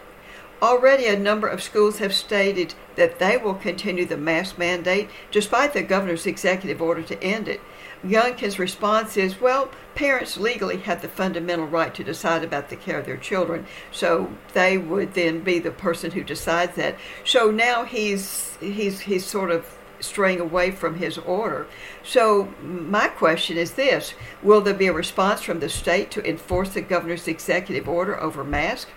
Already, 0.60 1.06
a 1.06 1.18
number 1.18 1.46
of 1.46 1.62
schools 1.62 1.98
have 1.98 2.12
stated 2.12 2.74
that 2.96 3.20
they 3.20 3.36
will 3.36 3.54
continue 3.54 4.04
the 4.04 4.16
mask 4.16 4.58
mandate 4.58 5.08
despite 5.30 5.72
the 5.72 5.82
governor's 5.82 6.26
executive 6.26 6.82
order 6.82 7.02
to 7.02 7.22
end 7.22 7.48
it. 7.48 7.60
Youngkin's 8.04 8.58
response 8.58 9.16
is, 9.16 9.40
well, 9.40 9.70
parents 9.94 10.36
legally 10.36 10.78
have 10.78 11.02
the 11.02 11.08
fundamental 11.08 11.66
right 11.66 11.94
to 11.94 12.04
decide 12.04 12.44
about 12.44 12.68
the 12.68 12.76
care 12.76 13.00
of 13.00 13.06
their 13.06 13.16
children, 13.16 13.66
so 13.90 14.32
they 14.52 14.78
would 14.78 15.14
then 15.14 15.40
be 15.40 15.58
the 15.58 15.70
person 15.70 16.12
who 16.12 16.22
decides 16.22 16.76
that. 16.76 16.96
So 17.24 17.50
now 17.50 17.84
he's 17.84 18.56
he's 18.60 19.00
he's 19.00 19.26
sort 19.26 19.50
of 19.50 19.66
straying 20.00 20.40
away 20.40 20.70
from 20.70 20.96
his 20.96 21.18
order. 21.18 21.66
So, 22.04 22.54
my 22.62 23.08
question 23.08 23.56
is 23.56 23.72
this 23.72 24.14
Will 24.42 24.60
there 24.60 24.74
be 24.74 24.86
a 24.86 24.92
response 24.92 25.42
from 25.42 25.60
the 25.60 25.68
state 25.68 26.10
to 26.12 26.28
enforce 26.28 26.70
the 26.70 26.80
governor's 26.80 27.28
executive 27.28 27.88
order 27.88 28.18
over 28.20 28.44
mask? 28.44 28.88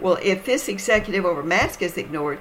Well, 0.00 0.18
if 0.22 0.44
this 0.44 0.68
executive 0.68 1.24
over 1.24 1.42
mask 1.42 1.80
is 1.80 1.96
ignored, 1.96 2.40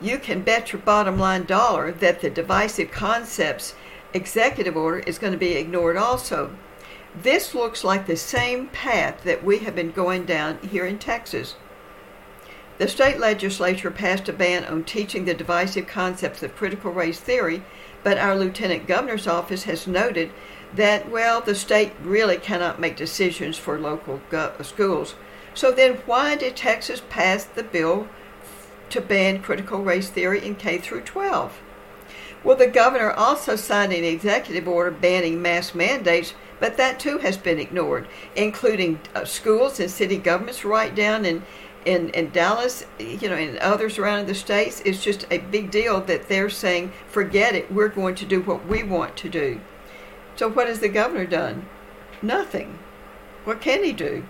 you 0.00 0.18
can 0.18 0.42
bet 0.42 0.72
your 0.72 0.82
bottom 0.82 1.18
line 1.18 1.44
dollar 1.44 1.92
that 1.92 2.20
the 2.20 2.28
divisive 2.28 2.90
concepts 2.90 3.74
executive 4.16 4.76
order 4.76 4.98
is 5.00 5.18
going 5.18 5.32
to 5.32 5.38
be 5.38 5.52
ignored 5.52 5.96
also. 5.96 6.56
This 7.14 7.54
looks 7.54 7.84
like 7.84 8.06
the 8.06 8.16
same 8.16 8.66
path 8.68 9.22
that 9.22 9.44
we 9.44 9.58
have 9.58 9.74
been 9.74 9.92
going 9.92 10.24
down 10.24 10.58
here 10.58 10.84
in 10.84 10.98
Texas. 10.98 11.54
The 12.78 12.88
state 12.88 13.18
legislature 13.18 13.90
passed 13.90 14.28
a 14.28 14.34
ban 14.34 14.64
on 14.64 14.84
teaching 14.84 15.24
the 15.24 15.32
divisive 15.32 15.86
concepts 15.86 16.42
of 16.42 16.54
critical 16.56 16.92
race 16.92 17.18
theory, 17.18 17.62
but 18.02 18.18
our 18.18 18.36
lieutenant 18.36 18.86
governor's 18.86 19.26
office 19.26 19.64
has 19.64 19.86
noted 19.86 20.30
that, 20.74 21.08
well, 21.10 21.40
the 21.40 21.54
state 21.54 21.92
really 22.02 22.36
cannot 22.36 22.78
make 22.78 22.96
decisions 22.96 23.56
for 23.56 23.78
local 23.78 24.20
go- 24.28 24.52
schools. 24.62 25.14
So 25.54 25.72
then, 25.72 25.94
why 26.04 26.36
did 26.36 26.54
Texas 26.54 27.00
pass 27.08 27.44
the 27.44 27.62
bill 27.62 28.08
to 28.90 29.00
ban 29.00 29.40
critical 29.40 29.82
race 29.82 30.10
theory 30.10 30.44
in 30.44 30.54
K 30.56 30.76
through 30.76 31.02
12? 31.02 31.58
Well, 32.46 32.56
the 32.56 32.68
governor 32.68 33.10
also 33.10 33.56
signed 33.56 33.92
an 33.92 34.04
executive 34.04 34.68
order 34.68 34.92
banning 34.92 35.42
mask 35.42 35.74
mandates, 35.74 36.32
but 36.60 36.76
that 36.76 37.00
too 37.00 37.18
has 37.18 37.36
been 37.36 37.58
ignored, 37.58 38.06
including 38.36 39.00
uh, 39.16 39.24
schools 39.24 39.80
and 39.80 39.90
city 39.90 40.16
governments 40.16 40.64
right 40.64 40.94
down 40.94 41.24
in 41.24 41.42
in, 41.84 42.10
in 42.10 42.30
Dallas, 42.30 42.86
you 43.00 43.28
know, 43.28 43.34
and 43.34 43.58
others 43.58 43.98
around 43.98 44.26
the 44.26 44.34
states, 44.34 44.80
it's 44.84 45.02
just 45.02 45.26
a 45.28 45.38
big 45.38 45.72
deal 45.72 46.00
that 46.02 46.28
they're 46.28 46.50
saying, 46.50 46.92
forget 47.08 47.56
it, 47.56 47.72
we're 47.72 47.88
going 47.88 48.14
to 48.16 48.24
do 48.24 48.40
what 48.42 48.66
we 48.66 48.84
want 48.84 49.16
to 49.16 49.28
do. 49.28 49.60
So, 50.36 50.48
what 50.48 50.68
has 50.68 50.78
the 50.78 50.88
governor 50.88 51.26
done? 51.26 51.66
Nothing. 52.22 52.78
What 53.42 53.60
can 53.60 53.82
he 53.82 53.92
do? 53.92 54.24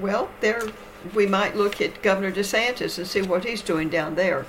Well, 0.00 0.30
there 0.40 0.62
we 1.14 1.26
might 1.26 1.54
look 1.54 1.80
at 1.80 2.02
Governor 2.02 2.32
DeSantis 2.32 2.98
and 2.98 3.06
see 3.06 3.22
what 3.22 3.44
he's 3.44 3.62
doing 3.62 3.88
down 3.88 4.16
there. 4.16 4.46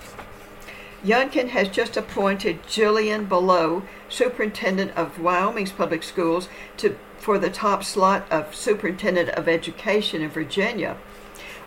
Youngkin 1.03 1.49
has 1.49 1.69
just 1.69 1.95
appointed 1.95 2.63
Jillian 2.63 3.29
Balow, 3.29 3.83
superintendent 4.09 4.91
of 4.97 5.19
Wyoming's 5.19 5.71
public 5.71 6.03
schools, 6.03 6.49
to 6.77 6.97
for 7.17 7.37
the 7.37 7.49
top 7.49 7.83
slot 7.83 8.29
of 8.31 8.55
superintendent 8.55 9.29
of 9.29 9.47
education 9.47 10.21
in 10.21 10.29
Virginia. 10.29 10.97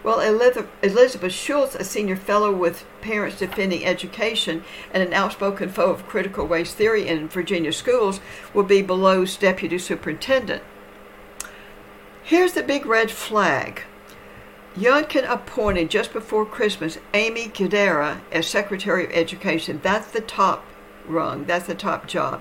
Well, 0.02 0.18
Elizabeth 0.20 1.32
Schultz, 1.32 1.74
a 1.76 1.84
senior 1.84 2.16
fellow 2.16 2.50
with 2.50 2.84
Parents 3.02 3.38
Defending 3.38 3.84
Education 3.84 4.64
and 4.92 5.02
an 5.02 5.12
outspoken 5.12 5.68
foe 5.68 5.90
of 5.92 6.08
critical 6.08 6.48
race 6.48 6.74
theory 6.74 7.06
in 7.06 7.28
Virginia 7.28 7.72
schools, 7.72 8.20
will 8.52 8.64
be 8.64 8.82
Balow's 8.82 9.36
deputy 9.36 9.78
superintendent. 9.78 10.62
Here's 12.22 12.54
the 12.54 12.62
big 12.62 12.84
red 12.84 13.10
flag. 13.10 13.82
Youngkin 14.76 15.30
appointed 15.30 15.90
just 15.90 16.12
before 16.12 16.46
Christmas 16.46 16.98
Aimee 17.12 17.48
Guidera 17.48 18.20
as 18.32 18.46
Secretary 18.46 19.04
of 19.04 19.12
Education. 19.12 19.80
That's 19.82 20.10
the 20.10 20.22
top 20.22 20.64
rung, 21.06 21.44
that's 21.44 21.66
the 21.66 21.74
top 21.74 22.06
job. 22.06 22.40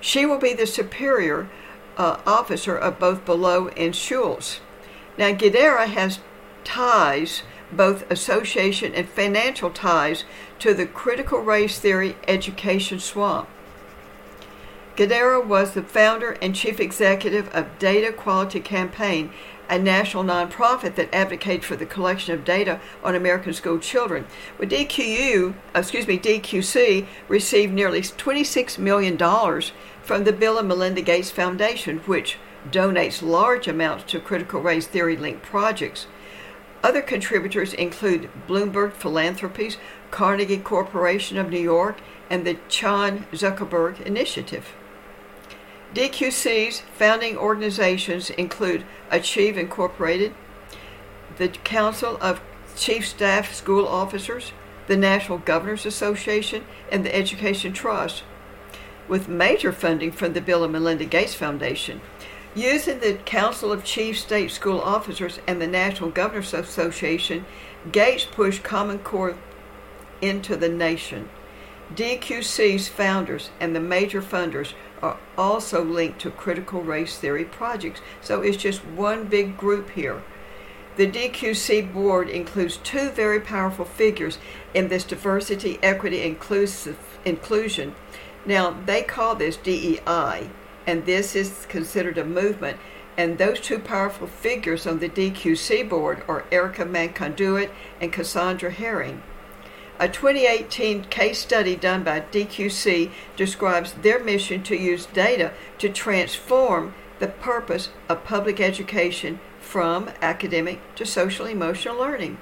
She 0.00 0.24
will 0.24 0.38
be 0.38 0.52
the 0.52 0.66
superior 0.66 1.48
uh, 1.96 2.18
officer 2.24 2.76
of 2.76 2.98
both 2.98 3.24
Balow 3.24 3.68
and 3.68 3.96
Schultz. 3.96 4.60
Now, 5.18 5.32
Guidera 5.32 5.86
has 5.86 6.20
ties, 6.64 7.42
both 7.72 8.08
association 8.10 8.94
and 8.94 9.08
financial 9.08 9.70
ties, 9.70 10.24
to 10.60 10.74
the 10.74 10.86
critical 10.86 11.40
race 11.40 11.80
theory 11.80 12.16
education 12.28 13.00
swamp. 13.00 13.48
Guidera 14.96 15.44
was 15.44 15.72
the 15.72 15.82
founder 15.82 16.32
and 16.42 16.54
chief 16.54 16.78
executive 16.78 17.48
of 17.54 17.78
Data 17.78 18.12
Quality 18.12 18.60
Campaign, 18.60 19.32
a 19.72 19.78
national 19.78 20.22
nonprofit 20.22 20.96
that 20.96 21.14
advocates 21.14 21.64
for 21.64 21.76
the 21.76 21.86
collection 21.86 22.34
of 22.34 22.44
data 22.44 22.78
on 23.02 23.14
American 23.14 23.54
school 23.54 23.78
children. 23.78 24.26
Well, 24.58 24.68
DQU, 24.68 25.54
uh, 25.74 25.78
excuse 25.78 26.06
me, 26.06 26.18
DQC 26.18 27.06
received 27.26 27.72
nearly 27.72 28.02
$26 28.02 28.76
million 28.76 29.16
from 30.02 30.24
the 30.24 30.32
Bill 30.34 30.58
and 30.58 30.68
Melinda 30.68 31.00
Gates 31.00 31.30
Foundation, 31.30 32.00
which 32.00 32.36
donates 32.70 33.22
large 33.22 33.66
amounts 33.66 34.04
to 34.12 34.20
critical 34.20 34.60
race 34.60 34.86
theory 34.86 35.16
linked 35.16 35.42
projects. 35.42 36.06
Other 36.82 37.00
contributors 37.00 37.72
include 37.72 38.28
Bloomberg 38.46 38.92
Philanthropies, 38.92 39.78
Carnegie 40.10 40.58
Corporation 40.58 41.38
of 41.38 41.48
New 41.48 41.58
York, 41.58 41.96
and 42.28 42.46
the 42.46 42.58
Chan 42.68 43.24
Zuckerberg 43.32 44.02
Initiative. 44.02 44.74
DQC's 45.94 46.80
founding 46.96 47.36
organizations 47.36 48.30
include 48.30 48.84
Achieve 49.10 49.58
Incorporated, 49.58 50.32
the 51.36 51.48
Council 51.48 52.16
of 52.20 52.40
Chief 52.74 53.06
Staff 53.06 53.52
School 53.52 53.86
Officers, 53.86 54.52
the 54.86 54.96
National 54.96 55.36
Governors 55.36 55.84
Association, 55.84 56.64
and 56.90 57.04
the 57.04 57.14
Education 57.14 57.74
Trust, 57.74 58.22
with 59.06 59.28
major 59.28 59.70
funding 59.70 60.12
from 60.12 60.32
the 60.32 60.40
Bill 60.40 60.64
and 60.64 60.72
Melinda 60.72 61.04
Gates 61.04 61.34
Foundation. 61.34 62.00
Using 62.54 63.00
the 63.00 63.14
Council 63.26 63.70
of 63.70 63.84
Chief 63.84 64.18
State 64.18 64.50
School 64.50 64.80
Officers 64.80 65.40
and 65.46 65.60
the 65.60 65.66
National 65.66 66.10
Governors 66.10 66.54
Association, 66.54 67.44
Gates 67.90 68.24
pushed 68.24 68.62
Common 68.62 68.98
Core 68.98 69.36
into 70.22 70.56
the 70.56 70.68
nation. 70.70 71.28
DQC's 71.94 72.88
founders 72.88 73.50
and 73.60 73.76
the 73.76 73.80
major 73.80 74.22
funders 74.22 74.72
are 75.02 75.18
also 75.36 75.84
linked 75.84 76.20
to 76.20 76.30
critical 76.30 76.82
race 76.82 77.18
theory 77.18 77.44
projects, 77.44 78.00
so 78.20 78.40
it's 78.40 78.56
just 78.56 78.84
one 78.84 79.24
big 79.24 79.56
group 79.56 79.90
here. 79.90 80.22
The 80.96 81.10
DQC 81.10 81.92
board 81.92 82.28
includes 82.28 82.76
two 82.76 83.10
very 83.10 83.40
powerful 83.40 83.86
figures 83.86 84.38
in 84.74 84.88
this 84.88 85.04
diversity, 85.04 85.78
equity, 85.82 86.22
inclusive, 86.22 86.98
inclusion. 87.24 87.94
Now, 88.44 88.76
they 88.84 89.02
call 89.02 89.34
this 89.34 89.56
DEI, 89.56 90.50
and 90.86 91.06
this 91.06 91.34
is 91.34 91.66
considered 91.68 92.18
a 92.18 92.24
movement. 92.24 92.78
And 93.16 93.38
those 93.38 93.60
two 93.60 93.78
powerful 93.78 94.26
figures 94.26 94.86
on 94.86 94.98
the 94.98 95.08
DQC 95.08 95.88
board 95.88 96.22
are 96.28 96.44
Erika 96.50 96.84
McConduit 96.84 97.70
and 98.00 98.12
Cassandra 98.12 98.70
Herring. 98.70 99.22
A 100.02 100.08
2018 100.08 101.04
case 101.04 101.38
study 101.38 101.76
done 101.76 102.02
by 102.02 102.22
DQC 102.22 103.12
describes 103.36 103.92
their 103.92 104.18
mission 104.18 104.60
to 104.64 104.76
use 104.76 105.06
data 105.06 105.52
to 105.78 105.88
transform 105.88 106.94
the 107.20 107.28
purpose 107.28 107.90
of 108.08 108.24
public 108.24 108.60
education 108.60 109.38
from 109.60 110.10
academic 110.20 110.80
to 110.96 111.06
social 111.06 111.46
emotional 111.46 111.96
learning. 111.96 112.38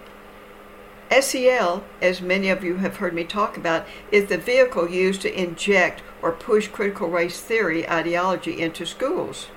SEL, 1.10 1.84
as 2.00 2.22
many 2.22 2.48
of 2.48 2.64
you 2.64 2.76
have 2.76 2.96
heard 2.96 3.12
me 3.12 3.24
talk 3.24 3.58
about, 3.58 3.86
is 4.10 4.30
the 4.30 4.38
vehicle 4.38 4.88
used 4.88 5.20
to 5.20 5.38
inject 5.38 6.02
or 6.22 6.32
push 6.32 6.66
critical 6.66 7.10
race 7.10 7.42
theory 7.42 7.86
ideology 7.86 8.58
into 8.58 8.86
schools. 8.86 9.48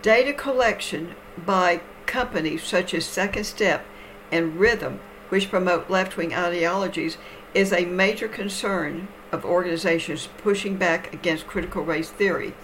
Data 0.00 0.32
collection 0.32 1.16
by 1.44 1.80
companies 2.06 2.62
such 2.62 2.94
as 2.94 3.04
Second 3.04 3.42
Step 3.42 3.84
and 4.30 4.60
Rhithm, 4.60 5.00
which 5.28 5.50
promote 5.50 5.90
left 5.90 6.16
wing 6.16 6.34
ideologies, 6.34 7.18
is 7.54 7.72
a 7.72 7.84
major 7.84 8.28
concern 8.28 9.08
of 9.32 9.44
organizations 9.44 10.28
pushing 10.38 10.76
back 10.76 11.12
against 11.12 11.46
critical 11.46 11.82
race 11.82 12.10
theory. 12.10 12.54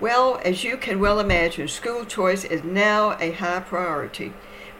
Well, 0.00 0.40
as 0.44 0.64
you 0.64 0.76
can 0.76 0.98
well 0.98 1.20
imagine, 1.20 1.68
school 1.68 2.04
choice 2.04 2.44
is 2.44 2.64
now 2.64 3.16
a 3.20 3.30
high 3.32 3.60
priority. 3.60 4.32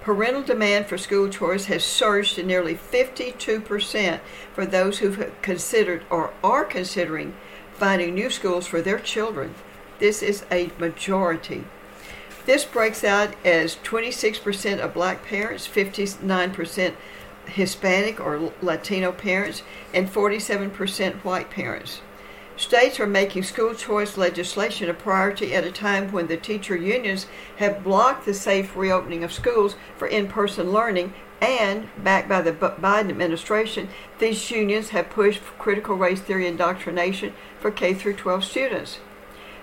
Parental 0.02 0.42
demand 0.42 0.86
for 0.86 0.98
school 0.98 1.28
choice 1.28 1.66
has 1.66 1.84
surged 1.84 2.34
to 2.34 2.42
nearly 2.42 2.74
52% 2.74 4.20
for 4.52 4.66
those 4.66 4.98
who've 4.98 5.32
considered 5.42 6.04
or 6.10 6.32
are 6.42 6.64
considering 6.64 7.36
finding 7.74 8.14
new 8.14 8.28
schools 8.28 8.66
for 8.66 8.82
their 8.82 8.98
children. 8.98 9.54
This 10.00 10.20
is 10.20 10.44
a 10.50 10.72
majority. 10.78 11.64
This 12.44 12.64
breaks 12.64 13.04
out 13.04 13.34
as 13.44 13.76
26% 13.76 14.80
of 14.80 14.94
black 14.94 15.24
parents, 15.24 15.68
59% 15.68 16.94
Hispanic 17.46 18.20
or 18.20 18.52
Latino 18.60 19.12
parents, 19.12 19.62
and 19.94 20.08
47% 20.08 21.14
white 21.24 21.50
parents. 21.50 22.00
States 22.56 23.00
are 23.00 23.06
making 23.06 23.44
school 23.44 23.74
choice 23.74 24.16
legislation 24.16 24.90
a 24.90 24.94
priority 24.94 25.54
at 25.54 25.64
a 25.64 25.72
time 25.72 26.12
when 26.12 26.26
the 26.26 26.36
teacher 26.36 26.76
unions 26.76 27.26
have 27.56 27.82
blocked 27.82 28.26
the 28.26 28.34
safe 28.34 28.76
reopening 28.76 29.24
of 29.24 29.32
schools 29.32 29.76
for 29.96 30.06
in 30.06 30.28
person 30.28 30.70
learning, 30.70 31.14
and, 31.40 31.88
backed 31.98 32.28
by 32.28 32.40
the 32.40 32.52
Biden 32.52 33.08
administration, 33.08 33.88
these 34.18 34.50
unions 34.50 34.90
have 34.90 35.10
pushed 35.10 35.42
critical 35.58 35.96
race 35.96 36.20
theory 36.20 36.46
indoctrination 36.46 37.32
for 37.58 37.70
K 37.70 37.94
12 37.94 38.44
students. 38.44 38.98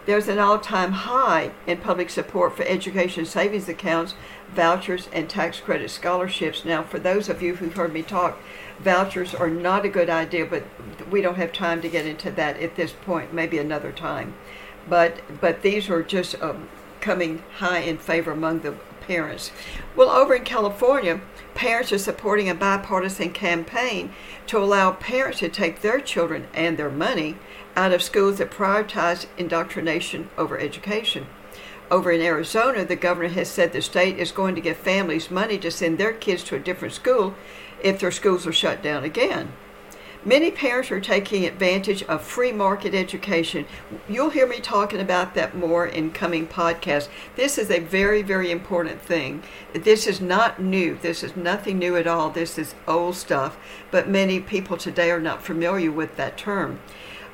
There's 0.10 0.28
an 0.28 0.40
all 0.40 0.58
time 0.58 0.92
high 0.92 1.52
in 1.68 1.78
public 1.78 2.10
support 2.10 2.58
for 2.58 2.64
education 2.64 3.28
savings 3.28 3.70
accounts, 3.70 4.16
vouchers, 4.52 5.08
and 5.14 5.30
tax 5.30 5.60
credit 5.60 5.92
scholarships. 5.92 6.66
Now, 6.66 6.82
for 6.82 6.98
those 6.98 7.30
of 7.30 7.44
you 7.44 7.58
who've 7.58 7.76
heard 7.76 7.94
me 7.94 8.02
talk, 8.02 8.40
vouchers 8.80 9.36
are 9.36 9.52
not 9.52 9.86
a 9.86 9.88
good 9.88 10.10
idea, 10.10 10.48
but 10.48 10.64
we 11.12 11.22
don't 11.22 11.36
have 11.36 11.54
time 11.54 11.80
to 11.84 11.90
get 11.90 12.08
into 12.08 12.32
that 12.32 12.60
at 12.60 12.76
this 12.76 12.92
point, 12.92 13.36
maybe 13.36 13.60
another 13.60 13.92
time. 13.92 14.34
But, 14.90 15.22
but 15.40 15.62
these 15.62 15.92
are 15.92 16.02
just 16.02 16.42
um, 16.42 16.70
coming 17.02 17.44
high 17.58 17.82
in 17.82 18.00
favor 18.00 18.32
among 18.32 18.62
the 18.62 18.72
parents. 19.02 19.52
Well, 19.96 20.10
over 20.10 20.34
in 20.34 20.44
California, 20.44 21.22
parents 21.54 21.92
are 21.92 22.00
supporting 22.00 22.50
a 22.50 22.56
bipartisan 22.56 23.30
campaign 23.30 24.12
to 24.48 24.58
allow 24.58 24.92
parents 24.92 25.38
to 25.42 25.50
take 25.50 25.82
their 25.82 26.00
children 26.00 26.48
and 26.56 26.78
their 26.78 26.90
money 26.90 27.38
out 27.80 27.94
of 27.94 28.04
schools 28.04 28.40
that 28.40 28.52
prioritize 28.52 29.26
indoctrination 29.38 30.30
over 30.38 30.60
education. 30.60 31.26
Over 31.90 32.12
in 32.12 32.20
Arizona, 32.20 32.84
the 32.84 32.98
governor 32.98 33.30
has 33.30 33.48
said 33.48 33.72
the 33.72 33.82
state 33.82 34.20
is 34.20 34.34
going 34.34 34.54
to 34.56 34.62
give 34.62 34.76
families 34.76 35.32
money 35.32 35.58
to 35.60 35.72
send 35.72 35.98
their 35.98 36.12
kids 36.12 36.44
to 36.44 36.58
a 36.58 36.60
different 36.60 36.94
school 36.94 37.36
if 37.82 38.02
their 38.02 38.12
schools 38.12 38.46
are 38.46 38.52
shut 38.52 38.84
down 38.84 39.06
again. 39.06 39.54
Many 40.26 40.52
parents 40.52 40.92
are 40.92 41.00
taking 41.00 41.46
advantage 41.46 42.04
of 42.04 42.22
free 42.22 42.52
market 42.52 42.94
education. 42.94 43.66
You'll 44.10 44.32
hear 44.32 44.46
me 44.46 44.60
talking 44.60 45.00
about 45.00 45.34
that 45.36 45.56
more 45.56 45.88
in 45.88 46.12
coming 46.12 46.46
podcasts. 46.46 47.08
This 47.38 47.58
is 47.58 47.72
a 47.72 47.80
very, 47.80 48.22
very 48.22 48.52
important 48.52 49.02
thing. 49.02 49.42
This 49.72 50.06
is 50.06 50.20
not 50.20 50.62
new. 50.62 51.00
This 51.02 51.24
is 51.24 51.38
nothing 51.38 51.80
new 51.80 51.96
at 51.96 52.08
all. 52.08 52.30
This 52.30 52.58
is 52.58 52.76
old 52.86 53.16
stuff, 53.16 53.58
but 53.92 54.10
many 54.10 54.42
people 54.42 54.76
today 54.76 55.10
are 55.10 55.22
not 55.22 55.42
familiar 55.42 55.90
with 55.90 56.18
that 56.18 56.38
term. 56.38 56.82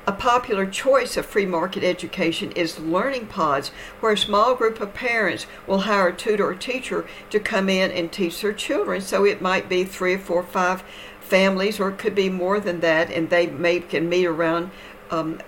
A 0.08 0.12
popular 0.12 0.66
choice 0.66 1.16
of 1.16 1.26
free 1.26 1.46
market 1.46 1.82
education 1.82 2.52
is 2.52 2.78
learning 2.78 3.26
pods, 3.26 3.72
where 3.98 4.12
a 4.12 4.18
small 4.18 4.54
group 4.54 4.80
of 4.80 4.94
parents 4.94 5.48
will 5.66 5.80
hire 5.80 6.08
a 6.08 6.16
tutor 6.16 6.46
or 6.46 6.54
teacher 6.54 7.06
to 7.30 7.40
come 7.40 7.68
in 7.68 7.90
and 7.90 8.12
teach 8.12 8.40
their 8.40 8.52
children. 8.52 9.00
So 9.00 9.24
it 9.24 9.42
might 9.42 9.68
be 9.68 9.82
three 9.82 10.14
or 10.14 10.18
four 10.20 10.42
or 10.42 10.44
five 10.44 10.84
families, 11.20 11.80
or 11.80 11.88
it 11.88 11.98
could 11.98 12.14
be 12.14 12.30
more 12.30 12.60
than 12.60 12.78
that, 12.80 13.10
and 13.10 13.30
they 13.30 13.48
may 13.48 13.80
can 13.80 14.08
meet 14.08 14.26
around, 14.26 14.70
um, 15.10 15.40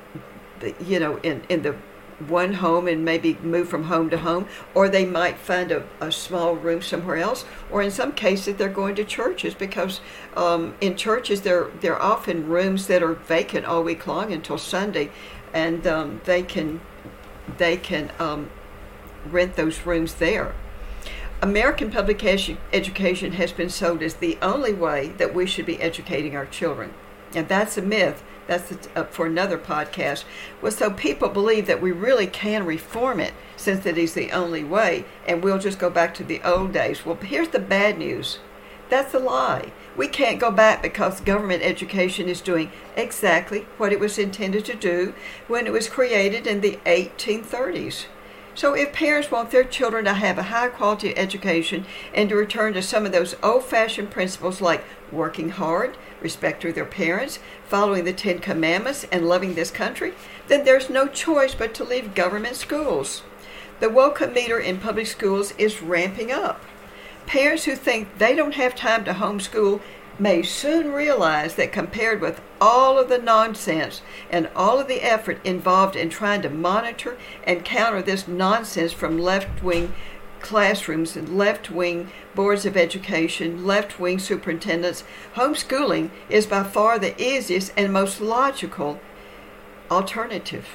you 0.80 0.98
know, 0.98 1.18
in, 1.18 1.42
in 1.48 1.62
the 1.62 1.76
one 2.26 2.54
home 2.54 2.88
and 2.88 3.04
maybe 3.04 3.38
move 3.42 3.68
from 3.68 3.85
home 3.85 4.11
to 4.11 4.18
home, 4.18 4.46
or 4.74 4.88
they 4.88 5.04
might 5.04 5.38
find 5.38 5.70
a, 5.70 5.87
a 6.00 6.11
small 6.11 6.54
room 6.54 6.83
somewhere 6.83 7.16
else, 7.16 7.44
or 7.70 7.83
in 7.83 7.90
some 7.90 8.12
cases 8.12 8.57
they're 8.57 8.68
going 8.68 8.94
to 8.96 9.04
churches 9.04 9.54
because 9.54 10.00
um, 10.37 10.74
in 10.81 10.96
churches 10.96 11.42
there 11.42 11.68
there 11.81 11.94
are 11.94 12.02
often 12.02 12.48
rooms 12.48 12.87
that 12.88 13.02
are 13.02 13.14
vacant 13.14 13.64
all 13.66 13.83
week 13.83 14.07
long 14.07 14.33
until 14.33 14.59
Sunday, 14.59 15.11
and 15.52 15.87
um, 15.87 16.20
they 16.24 16.42
can 16.42 16.81
they 17.57 17.76
can 17.76 18.11
um, 18.18 18.50
rent 19.31 19.57
those 19.57 19.87
rooms 19.87 20.14
there. 20.14 20.54
American 21.40 21.88
public 21.88 22.24
education 22.24 23.33
has 23.33 23.52
been 23.52 23.70
sold 23.70 24.02
as 24.02 24.14
the 24.14 24.37
only 24.42 24.72
way 24.72 25.09
that 25.18 25.33
we 25.33 25.46
should 25.46 25.66
be 25.66 25.81
educating 25.81 26.35
our 26.35 26.46
children, 26.46 26.92
and 27.33 27.48
that's 27.48 27.78
a 27.78 27.83
myth 27.83 28.24
that's 28.48 28.72
up 28.72 28.96
uh, 28.96 29.04
for 29.04 29.26
another 29.26 29.56
podcast, 29.58 30.24
was 30.61 30.76
so 30.76 30.90
people 30.90 31.28
believe 31.28 31.68
that 31.68 31.80
we 31.80 31.92
really 31.92 32.26
can 32.26 32.66
reform 32.66 33.20
it 33.20 33.34
since 33.56 33.87
it 33.87 33.96
is 33.96 34.14
the 34.14 34.32
only 34.32 34.64
way 34.64 35.04
and 35.26 35.44
we'll 35.44 35.58
just 35.58 35.78
go 35.78 35.90
back 35.90 36.12
to 36.14 36.24
the 36.24 36.42
old 36.42 36.72
days. 36.72 37.06
Well, 37.06 37.14
here's 37.14 37.50
the 37.50 37.61
bad 37.61 37.98
news. 37.98 38.40
That's 38.88 39.14
a 39.14 39.18
lie. 39.18 39.72
We 39.96 40.08
can't 40.08 40.40
go 40.40 40.50
back 40.50 40.82
because 40.82 41.20
government 41.20 41.62
education 41.62 42.28
is 42.28 42.40
doing 42.40 42.72
exactly 42.96 43.66
what 43.76 43.92
it 43.92 44.00
was 44.00 44.18
intended 44.18 44.64
to 44.64 44.74
do 44.74 45.12
when 45.46 45.66
it 45.66 45.72
was 45.72 45.88
created 45.88 46.46
in 46.46 46.61
the 46.61 46.78
1830s. 46.87 48.06
So, 48.58 48.74
if 48.74 48.92
parents 48.92 49.30
want 49.30 49.52
their 49.52 49.62
children 49.62 50.04
to 50.06 50.14
have 50.14 50.36
a 50.36 50.50
high 50.50 50.66
quality 50.66 51.16
education 51.16 51.86
and 52.12 52.28
to 52.28 52.34
return 52.34 52.72
to 52.72 52.82
some 52.82 53.06
of 53.06 53.12
those 53.12 53.36
old 53.40 53.62
fashioned 53.62 54.10
principles 54.10 54.60
like 54.60 54.82
working 55.12 55.50
hard, 55.50 55.90
respect 56.20 56.64
respecting 56.64 56.72
their 56.72 56.84
parents, 56.84 57.38
following 57.68 58.02
the 58.02 58.12
Ten 58.12 58.40
Commandments, 58.40 59.06
and 59.12 59.28
loving 59.28 59.54
this 59.54 59.70
country, 59.70 60.12
then 60.48 60.64
there's 60.64 60.90
no 60.90 61.06
choice 61.06 61.54
but 61.54 61.72
to 61.74 61.84
leave 61.84 62.16
government 62.16 62.56
schools. 62.56 63.22
The 63.78 63.90
welcome 63.90 64.32
meter 64.32 64.58
in 64.58 64.78
public 64.78 65.06
schools 65.06 65.54
is 65.56 65.80
ramping 65.80 66.32
up. 66.32 66.60
Parents 67.26 67.64
who 67.64 67.76
think 67.76 68.18
they 68.18 68.34
don't 68.34 68.54
have 68.54 68.74
time 68.74 69.04
to 69.04 69.12
homeschool 69.12 69.80
may 70.18 70.42
soon 70.42 70.92
realize 70.92 71.54
that 71.54 71.72
compared 71.72 72.20
with 72.20 72.40
all 72.61 72.98
of 72.98 73.09
the 73.09 73.18
nonsense 73.18 74.02
and 74.31 74.48
all 74.57 74.81
of 74.81 74.88
the 74.88 75.02
effort 75.02 75.44
involved 75.44 75.94
in 75.94 76.11
trying 76.11 76.42
to 76.42 76.50
monitor 76.50 77.16
and 77.44 77.64
counter 77.64 78.02
this 78.02 78.26
nonsense 78.26 78.92
from 78.92 79.18
left 79.18 79.62
wing 79.62 79.94
classrooms 80.40 81.16
and 81.16 81.37
left 81.37 81.70
wing 81.70 82.11
boards 82.35 82.64
of 82.64 82.76
education, 82.76 83.66
left 83.66 83.98
wing 83.98 84.18
superintendents, 84.18 85.04
homeschooling 85.35 86.11
is 86.28 86.46
by 86.46 86.62
far 86.62 86.98
the 86.98 87.20
easiest 87.20 87.72
and 87.76 87.92
most 87.92 88.20
logical 88.20 89.00
alternative. 89.90 90.66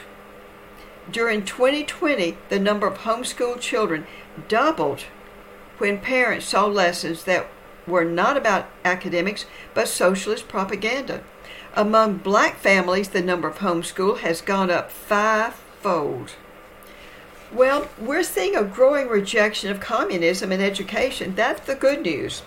During 1.12 1.44
2020, 1.44 2.38
the 2.50 2.60
number 2.60 2.88
of 2.88 3.00
homeschooled 3.00 3.60
children 3.60 4.08
doubled 4.48 5.04
when 5.78 6.00
parents 6.00 6.46
saw 6.46 6.66
lessons 6.66 7.26
that 7.26 7.48
were 7.88 8.06
not 8.06 8.38
about 8.38 8.70
academics 8.86 9.46
but 9.74 9.88
socialist 9.88 10.48
propaganda. 10.48 11.24
Among 11.76 12.18
black 12.18 12.58
families, 12.58 13.10
the 13.10 13.22
number 13.22 13.48
of 13.48 13.58
homeschool 13.58 14.20
has 14.20 14.42
gone 14.42 14.70
up 14.70 14.92
fivefold. 14.92 16.36
Well, 17.52 17.88
we're 18.00 18.24
seeing 18.24 18.56
a 18.56 18.64
growing 18.64 19.08
rejection 19.08 19.70
of 19.70 19.80
communism 19.80 20.52
in 20.52 20.62
education. 20.62 21.36
That's 21.36 21.66
the 21.66 21.76
good 21.76 22.02
news. 22.02 22.42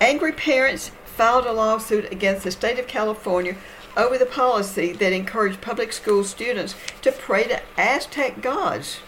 Angry 0.00 0.32
parents 0.32 0.90
filed 1.04 1.46
a 1.46 1.52
lawsuit 1.52 2.10
against 2.10 2.44
the 2.44 2.50
state 2.50 2.78
of 2.78 2.86
California 2.86 3.56
over 3.96 4.16
the 4.16 4.26
policy 4.26 4.92
that 4.92 5.12
encouraged 5.12 5.60
public 5.60 5.92
school 5.92 6.24
students 6.24 6.74
to 7.02 7.12
pray 7.12 7.44
to 7.44 7.60
Aztec 7.76 8.40
gods. 8.40 9.00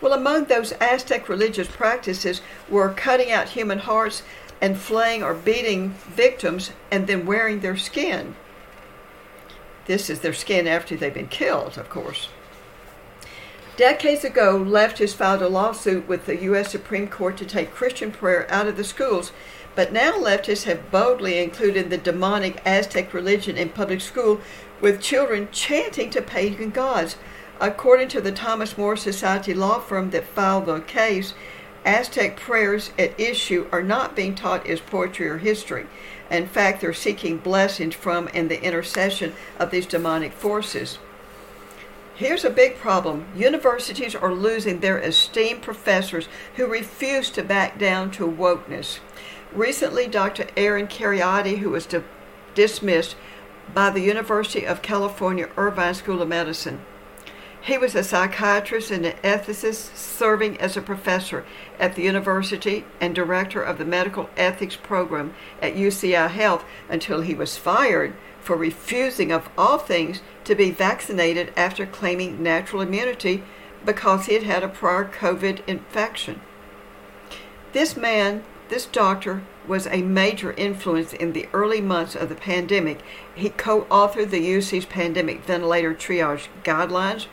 Well, 0.00 0.12
among 0.12 0.46
those 0.46 0.72
Aztec 0.72 1.28
religious 1.28 1.68
practices 1.68 2.42
were 2.68 2.92
cutting 2.92 3.30
out 3.30 3.50
human 3.50 3.78
hearts 3.78 4.22
and 4.62 4.78
flaying 4.78 5.24
or 5.24 5.34
beating 5.34 5.90
victims 5.90 6.70
and 6.90 7.08
then 7.08 7.26
wearing 7.26 7.60
their 7.60 7.76
skin. 7.76 8.36
This 9.86 10.08
is 10.08 10.20
their 10.20 10.32
skin 10.32 10.68
after 10.68 10.96
they've 10.96 11.12
been 11.12 11.26
killed, 11.26 11.76
of 11.76 11.90
course. 11.90 12.28
Decades 13.76 14.22
ago, 14.22 14.58
leftists 14.58 15.16
filed 15.16 15.42
a 15.42 15.48
lawsuit 15.48 16.06
with 16.06 16.26
the 16.26 16.40
U.S. 16.42 16.70
Supreme 16.70 17.08
Court 17.08 17.36
to 17.38 17.44
take 17.44 17.74
Christian 17.74 18.12
prayer 18.12 18.46
out 18.48 18.68
of 18.68 18.76
the 18.76 18.84
schools, 18.84 19.32
but 19.74 19.92
now 19.92 20.12
leftists 20.12 20.64
have 20.64 20.92
boldly 20.92 21.42
included 21.42 21.90
the 21.90 21.98
demonic 21.98 22.62
Aztec 22.64 23.12
religion 23.12 23.56
in 23.56 23.70
public 23.70 24.00
school 24.00 24.40
with 24.80 25.00
children 25.00 25.48
chanting 25.50 26.10
to 26.10 26.22
pagan 26.22 26.70
gods. 26.70 27.16
According 27.60 28.08
to 28.08 28.20
the 28.20 28.32
Thomas 28.32 28.78
More 28.78 28.96
Society 28.96 29.54
law 29.54 29.80
firm 29.80 30.10
that 30.10 30.26
filed 30.26 30.66
the 30.66 30.80
case, 30.80 31.34
Aztec 31.84 32.36
prayers 32.36 32.92
at 32.98 33.18
issue 33.18 33.66
are 33.72 33.82
not 33.82 34.14
being 34.14 34.34
taught 34.34 34.66
as 34.66 34.80
poetry 34.80 35.28
or 35.28 35.38
history. 35.38 35.86
In 36.30 36.46
fact, 36.46 36.80
they're 36.80 36.94
seeking 36.94 37.38
blessings 37.38 37.94
from 37.94 38.28
and 38.32 38.50
the 38.50 38.62
intercession 38.62 39.34
of 39.58 39.70
these 39.70 39.86
demonic 39.86 40.32
forces. 40.32 40.98
Here's 42.14 42.44
a 42.44 42.50
big 42.50 42.76
problem. 42.76 43.26
Universities 43.34 44.14
are 44.14 44.32
losing 44.32 44.80
their 44.80 44.98
esteemed 44.98 45.62
professors 45.62 46.28
who 46.56 46.66
refuse 46.66 47.30
to 47.30 47.42
back 47.42 47.78
down 47.78 48.10
to 48.12 48.26
wokeness. 48.26 49.00
Recently, 49.52 50.06
Dr. 50.06 50.46
Aaron 50.56 50.86
Kheriaty, 50.86 51.58
who 51.58 51.70
was 51.70 51.86
di- 51.86 52.04
dismissed 52.54 53.16
by 53.74 53.90
the 53.90 54.00
University 54.00 54.64
of 54.64 54.82
California 54.82 55.48
Irvine 55.56 55.94
School 55.94 56.22
of 56.22 56.28
Medicine, 56.28 56.80
he 57.62 57.78
was 57.78 57.94
a 57.94 58.02
psychiatrist 58.02 58.90
and 58.90 59.06
an 59.06 59.16
ethicist 59.22 59.94
serving 59.96 60.60
as 60.60 60.76
a 60.76 60.82
professor 60.82 61.44
at 61.78 61.94
the 61.94 62.02
university 62.02 62.84
and 63.00 63.14
director 63.14 63.62
of 63.62 63.78
the 63.78 63.84
medical 63.84 64.28
ethics 64.36 64.74
program 64.76 65.32
at 65.60 65.76
UCI 65.76 66.28
Health 66.28 66.64
until 66.88 67.20
he 67.20 67.34
was 67.34 67.56
fired 67.56 68.14
for 68.40 68.56
refusing, 68.56 69.30
of 69.30 69.48
all 69.56 69.78
things, 69.78 70.22
to 70.42 70.56
be 70.56 70.72
vaccinated 70.72 71.52
after 71.56 71.86
claiming 71.86 72.42
natural 72.42 72.82
immunity 72.82 73.44
because 73.84 74.26
he 74.26 74.34
had 74.34 74.42
had 74.42 74.64
a 74.64 74.68
prior 74.68 75.04
COVID 75.04 75.60
infection. 75.68 76.40
This 77.72 77.96
man, 77.96 78.42
this 78.70 78.86
doctor, 78.86 79.44
was 79.68 79.86
a 79.86 80.02
major 80.02 80.52
influence 80.54 81.12
in 81.12 81.32
the 81.32 81.48
early 81.52 81.80
months 81.80 82.16
of 82.16 82.28
the 82.28 82.34
pandemic. 82.34 82.98
He 83.36 83.50
co 83.50 83.82
authored 83.82 84.30
the 84.30 84.54
UC's 84.56 84.84
pandemic 84.84 85.44
ventilator 85.44 85.94
triage 85.94 86.48
guidelines 86.64 87.26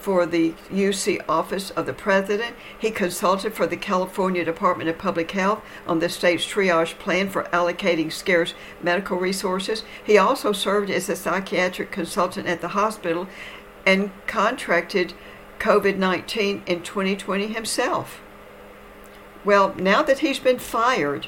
for 0.00 0.26
the 0.26 0.52
UC 0.70 1.20
Office 1.28 1.70
of 1.70 1.86
the 1.86 1.92
President. 1.92 2.54
He 2.78 2.90
consulted 2.90 3.54
for 3.54 3.66
the 3.66 3.76
California 3.76 4.44
Department 4.44 4.88
of 4.88 4.98
Public 4.98 5.30
Health 5.30 5.62
on 5.86 5.98
the 5.98 6.08
state's 6.08 6.46
triage 6.46 6.98
plan 6.98 7.28
for 7.28 7.44
allocating 7.44 8.12
scarce 8.12 8.54
medical 8.82 9.18
resources. 9.18 9.82
He 10.02 10.16
also 10.16 10.52
served 10.52 10.90
as 10.90 11.08
a 11.08 11.16
psychiatric 11.16 11.90
consultant 11.90 12.46
at 12.46 12.60
the 12.60 12.68
hospital 12.68 13.26
and 13.84 14.10
contracted 14.26 15.14
COVID 15.58 15.96
19 15.96 16.62
in 16.66 16.82
2020 16.82 17.48
himself. 17.48 18.20
Well, 19.44 19.74
now 19.76 20.02
that 20.02 20.20
he's 20.20 20.38
been 20.38 20.58
fired, 20.58 21.26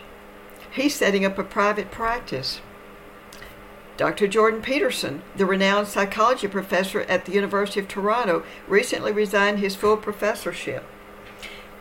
he's 0.71 0.95
setting 0.95 1.25
up 1.25 1.39
a 1.39 1.45
private 1.45 1.91
practice. 1.91 2.61
Dr. 4.01 4.29
Jordan 4.29 4.63
Peterson, 4.63 5.21
the 5.37 5.45
renowned 5.45 5.87
psychology 5.87 6.49
professor 6.49 7.03
at 7.03 7.27
the 7.27 7.33
University 7.33 7.81
of 7.81 7.87
Toronto, 7.87 8.45
recently 8.67 9.13
resigned 9.13 9.59
his 9.59 9.77
full 9.77 9.99
professorship. 9.99 10.85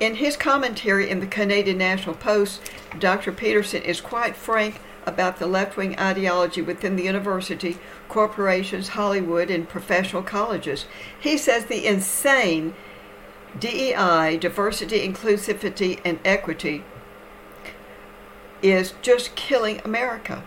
In 0.02 0.16
his 0.16 0.36
commentary 0.36 1.10
in 1.10 1.22
the 1.22 1.28
Canadian 1.28 1.78
National 1.78 2.14
Post, 2.14 2.74
Dr. 3.00 3.32
Peterson 3.32 3.82
is 3.84 4.02
quite 4.02 4.36
frank 4.36 4.82
about 5.06 5.40
the 5.40 5.48
left 5.48 5.78
wing 5.78 5.98
ideology 5.98 6.62
within 6.62 6.98
the 6.98 7.06
university, 7.06 7.78
corporations, 8.10 8.90
Hollywood, 8.90 9.50
and 9.50 9.70
professional 9.70 10.22
colleges. 10.22 10.88
He 11.18 11.38
says 11.38 11.68
the 11.68 11.88
insane 11.88 12.74
DEI, 13.58 14.38
diversity, 14.42 15.08
inclusivity, 15.08 16.02
and 16.04 16.20
equity, 16.26 16.84
is 18.62 18.94
just 19.02 19.38
killing 19.38 19.80
America. 19.86 20.44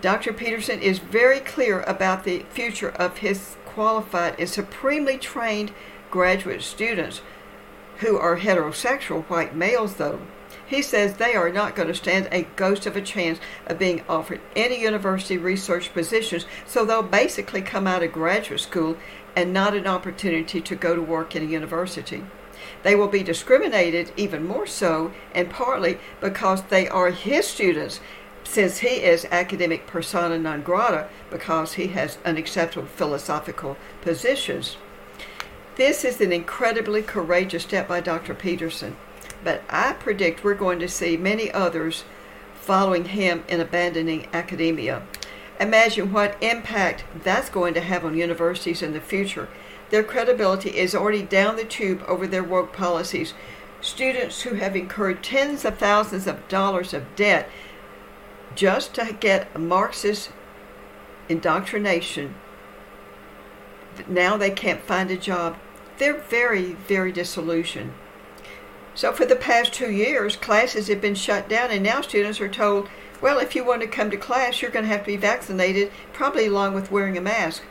Dr. 0.00 0.32
Peterson 0.32 0.80
is 0.80 1.00
very 1.00 1.40
clear 1.40 1.82
about 1.82 2.22
the 2.22 2.44
future 2.50 2.90
of 2.90 3.18
his 3.18 3.56
qualified 3.66 4.38
and 4.38 4.48
supremely 4.48 5.18
trained 5.18 5.72
graduate 6.10 6.62
students 6.62 7.20
who 7.98 8.16
are 8.16 8.38
heterosexual 8.38 9.24
white 9.24 9.56
males, 9.56 9.94
though. 9.94 10.20
He 10.64 10.82
says 10.82 11.14
they 11.14 11.34
are 11.34 11.50
not 11.50 11.74
going 11.74 11.88
to 11.88 11.94
stand 11.94 12.28
a 12.30 12.46
ghost 12.54 12.86
of 12.86 12.96
a 12.96 13.02
chance 13.02 13.40
of 13.66 13.78
being 13.78 14.04
offered 14.08 14.40
any 14.54 14.80
university 14.80 15.36
research 15.36 15.92
positions, 15.92 16.46
so 16.64 16.84
they'll 16.84 17.02
basically 17.02 17.62
come 17.62 17.88
out 17.88 18.02
of 18.04 18.12
graduate 18.12 18.60
school 18.60 18.96
and 19.34 19.52
not 19.52 19.74
an 19.74 19.86
opportunity 19.86 20.60
to 20.60 20.76
go 20.76 20.94
to 20.94 21.02
work 21.02 21.34
in 21.34 21.42
a 21.42 21.46
university. 21.46 22.22
They 22.82 22.94
will 22.94 23.08
be 23.08 23.22
discriminated 23.22 24.12
even 24.16 24.46
more 24.46 24.66
so, 24.66 25.12
and 25.34 25.50
partly 25.50 25.98
because 26.20 26.62
they 26.62 26.88
are 26.88 27.10
his 27.10 27.46
students 27.46 28.00
since 28.50 28.78
he 28.78 28.88
is 28.88 29.26
academic 29.30 29.86
persona 29.86 30.38
non 30.38 30.62
grata 30.62 31.06
because 31.30 31.74
he 31.74 31.88
has 31.88 32.16
unacceptable 32.24 32.86
philosophical 32.86 33.76
positions. 34.00 34.78
This 35.76 36.02
is 36.02 36.20
an 36.22 36.32
incredibly 36.32 37.02
courageous 37.02 37.64
step 37.64 37.86
by 37.86 38.00
Dr. 38.00 38.34
Peterson, 38.34 38.96
but 39.44 39.62
I 39.68 39.92
predict 39.92 40.42
we're 40.42 40.54
going 40.54 40.78
to 40.78 40.88
see 40.88 41.16
many 41.16 41.52
others 41.52 42.04
following 42.54 43.04
him 43.04 43.44
in 43.48 43.60
abandoning 43.60 44.28
academia. 44.32 45.02
Imagine 45.60 46.10
what 46.12 46.42
impact 46.42 47.04
that's 47.22 47.50
going 47.50 47.74
to 47.74 47.80
have 47.80 48.04
on 48.04 48.16
universities 48.16 48.80
in 48.80 48.94
the 48.94 49.00
future. 49.00 49.48
Their 49.90 50.02
credibility 50.02 50.70
is 50.70 50.94
already 50.94 51.22
down 51.22 51.56
the 51.56 51.64
tube 51.64 52.02
over 52.08 52.26
their 52.26 52.44
woke 52.44 52.72
policies. 52.72 53.34
Students 53.80 54.42
who 54.42 54.54
have 54.54 54.74
incurred 54.74 55.22
tens 55.22 55.64
of 55.64 55.78
thousands 55.78 56.26
of 56.26 56.48
dollars 56.48 56.94
of 56.94 57.14
debt 57.14 57.48
just 58.58 58.92
to 58.92 59.16
get 59.20 59.56
Marxist 59.56 60.32
indoctrination, 61.28 62.34
now 64.08 64.36
they 64.36 64.50
can't 64.50 64.82
find 64.82 65.12
a 65.12 65.16
job. 65.16 65.56
They're 65.98 66.18
very, 66.18 66.72
very 66.72 67.12
disillusioned. 67.12 67.92
So, 68.96 69.12
for 69.12 69.24
the 69.24 69.36
past 69.36 69.72
two 69.72 69.92
years, 69.92 70.34
classes 70.34 70.88
have 70.88 71.00
been 71.00 71.14
shut 71.14 71.48
down, 71.48 71.70
and 71.70 71.84
now 71.84 72.00
students 72.00 72.40
are 72.40 72.48
told, 72.48 72.88
well, 73.20 73.38
if 73.38 73.54
you 73.54 73.64
want 73.64 73.82
to 73.82 73.86
come 73.86 74.10
to 74.10 74.16
class, 74.16 74.60
you're 74.60 74.72
going 74.72 74.84
to 74.84 74.90
have 74.90 75.02
to 75.02 75.12
be 75.12 75.16
vaccinated, 75.16 75.92
probably 76.12 76.46
along 76.46 76.74
with 76.74 76.90
wearing 76.90 77.16
a 77.16 77.20
mask. 77.20 77.62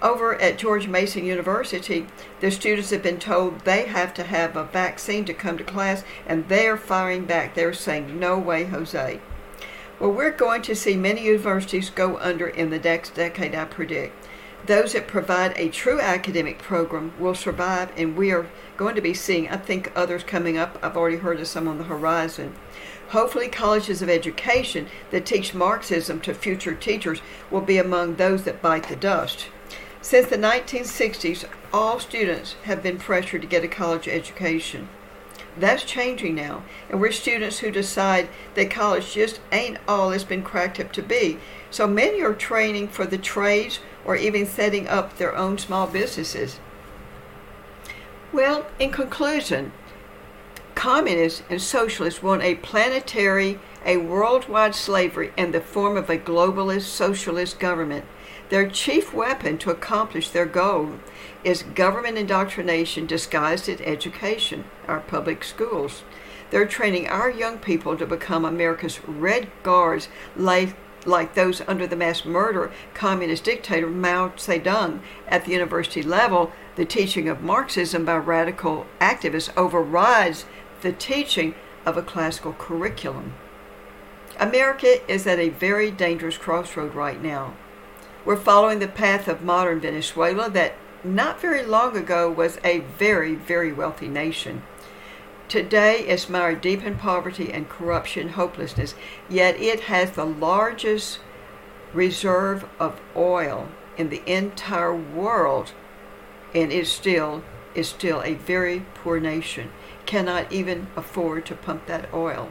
Over 0.00 0.40
at 0.40 0.58
George 0.58 0.86
Mason 0.86 1.24
University, 1.24 2.06
the 2.38 2.52
students 2.52 2.90
have 2.90 3.02
been 3.02 3.18
told 3.18 3.60
they 3.60 3.86
have 3.86 4.14
to 4.14 4.22
have 4.22 4.54
a 4.54 4.62
vaccine 4.62 5.24
to 5.24 5.34
come 5.34 5.58
to 5.58 5.64
class, 5.64 6.04
and 6.24 6.48
they're 6.48 6.76
firing 6.76 7.24
back. 7.24 7.56
They're 7.56 7.72
saying, 7.72 8.20
no 8.20 8.38
way, 8.38 8.66
Jose. 8.66 9.20
Well, 9.98 10.12
we're 10.12 10.30
going 10.30 10.60
to 10.62 10.76
see 10.76 10.94
many 10.94 11.24
universities 11.24 11.88
go 11.88 12.18
under 12.18 12.46
in 12.46 12.68
the 12.68 12.78
next 12.78 13.14
decade, 13.14 13.54
I 13.54 13.64
predict. 13.64 14.14
Those 14.66 14.92
that 14.92 15.06
provide 15.06 15.54
a 15.56 15.70
true 15.70 16.00
academic 16.00 16.58
program 16.58 17.14
will 17.18 17.34
survive, 17.34 17.90
and 17.96 18.14
we 18.14 18.30
are 18.30 18.46
going 18.76 18.94
to 18.96 19.00
be 19.00 19.14
seeing, 19.14 19.48
I 19.48 19.56
think, 19.56 19.90
others 19.96 20.22
coming 20.22 20.58
up. 20.58 20.78
I've 20.82 20.98
already 20.98 21.16
heard 21.16 21.40
of 21.40 21.46
some 21.46 21.66
on 21.66 21.78
the 21.78 21.84
horizon. 21.84 22.54
Hopefully, 23.08 23.48
colleges 23.48 24.02
of 24.02 24.10
education 24.10 24.88
that 25.12 25.24
teach 25.24 25.54
Marxism 25.54 26.20
to 26.22 26.34
future 26.34 26.74
teachers 26.74 27.22
will 27.50 27.62
be 27.62 27.78
among 27.78 28.16
those 28.16 28.42
that 28.42 28.60
bite 28.60 28.88
the 28.88 28.96
dust. 28.96 29.46
Since 30.02 30.28
the 30.28 30.36
1960s, 30.36 31.48
all 31.72 32.00
students 32.00 32.56
have 32.64 32.82
been 32.82 32.98
pressured 32.98 33.40
to 33.42 33.48
get 33.48 33.64
a 33.64 33.68
college 33.68 34.08
education. 34.08 34.90
That's 35.58 35.84
changing 35.84 36.34
now, 36.34 36.62
and 36.90 37.00
we're 37.00 37.12
students 37.12 37.60
who 37.60 37.70
decide 37.70 38.28
that 38.54 38.70
college 38.70 39.14
just 39.14 39.40
ain't 39.50 39.78
all 39.88 40.10
it's 40.10 40.24
been 40.24 40.42
cracked 40.42 40.78
up 40.78 40.92
to 40.92 41.02
be. 41.02 41.38
So 41.70 41.86
many 41.86 42.22
are 42.22 42.34
training 42.34 42.88
for 42.88 43.06
the 43.06 43.16
trades 43.16 43.80
or 44.04 44.16
even 44.16 44.46
setting 44.46 44.86
up 44.86 45.16
their 45.16 45.34
own 45.34 45.56
small 45.56 45.86
businesses. 45.86 46.60
Well, 48.32 48.66
in 48.78 48.92
conclusion, 48.92 49.72
communists 50.74 51.42
and 51.48 51.62
socialists 51.62 52.22
want 52.22 52.42
a 52.42 52.56
planetary, 52.56 53.58
a 53.84 53.96
worldwide 53.96 54.74
slavery 54.74 55.32
in 55.36 55.52
the 55.52 55.60
form 55.60 55.96
of 55.96 56.10
a 56.10 56.18
globalist 56.18 56.82
socialist 56.82 57.58
government. 57.58 58.04
Their 58.48 58.70
chief 58.70 59.12
weapon 59.12 59.58
to 59.58 59.70
accomplish 59.70 60.30
their 60.30 60.46
goal 60.46 61.00
is 61.42 61.64
government 61.64 62.16
indoctrination 62.16 63.06
disguised 63.06 63.68
as 63.68 63.80
education, 63.80 64.64
our 64.86 65.00
public 65.00 65.42
schools. 65.42 66.04
They're 66.50 66.66
training 66.66 67.08
our 67.08 67.28
young 67.28 67.58
people 67.58 67.96
to 67.96 68.06
become 68.06 68.44
America's 68.44 69.00
red 69.08 69.48
guards, 69.64 70.08
like, 70.36 70.76
like 71.04 71.34
those 71.34 71.60
under 71.66 71.88
the 71.88 71.96
mass 71.96 72.24
murder 72.24 72.70
communist 72.94 73.42
dictator 73.42 73.88
Mao 73.88 74.28
Zedong. 74.36 75.00
At 75.26 75.44
the 75.44 75.52
university 75.52 76.02
level, 76.02 76.52
the 76.76 76.84
teaching 76.84 77.28
of 77.28 77.42
Marxism 77.42 78.04
by 78.04 78.16
radical 78.16 78.86
activists 79.00 79.50
overrides 79.56 80.44
the 80.82 80.92
teaching 80.92 81.56
of 81.84 81.96
a 81.96 82.02
classical 82.02 82.52
curriculum. 82.52 83.34
America 84.38 85.00
is 85.10 85.26
at 85.26 85.40
a 85.40 85.48
very 85.48 85.90
dangerous 85.90 86.38
crossroad 86.38 86.94
right 86.94 87.20
now. 87.20 87.54
We're 88.26 88.34
following 88.34 88.80
the 88.80 88.88
path 88.88 89.28
of 89.28 89.44
modern 89.44 89.78
Venezuela 89.78 90.50
that 90.50 90.74
not 91.04 91.40
very 91.40 91.62
long 91.62 91.96
ago 91.96 92.28
was 92.28 92.58
a 92.64 92.80
very, 92.80 93.36
very 93.36 93.72
wealthy 93.72 94.08
nation. 94.08 94.64
Today 95.46 96.00
is 96.00 96.28
mired 96.28 96.60
deep 96.60 96.82
in 96.82 96.96
poverty 96.96 97.52
and 97.52 97.68
corruption, 97.68 98.30
hopelessness, 98.30 98.96
yet 99.30 99.60
it 99.60 99.82
has 99.82 100.10
the 100.10 100.24
largest 100.24 101.20
reserve 101.94 102.68
of 102.80 103.00
oil 103.14 103.68
in 103.96 104.08
the 104.08 104.28
entire 104.28 104.92
world, 104.94 105.70
and 106.52 106.72
is 106.72 106.90
still 106.90 107.44
is 107.76 107.86
still 107.86 108.22
a 108.22 108.34
very 108.34 108.84
poor 108.94 109.20
nation. 109.20 109.70
cannot 110.04 110.50
even 110.50 110.88
afford 110.96 111.46
to 111.46 111.54
pump 111.54 111.86
that 111.86 112.12
oil. 112.12 112.50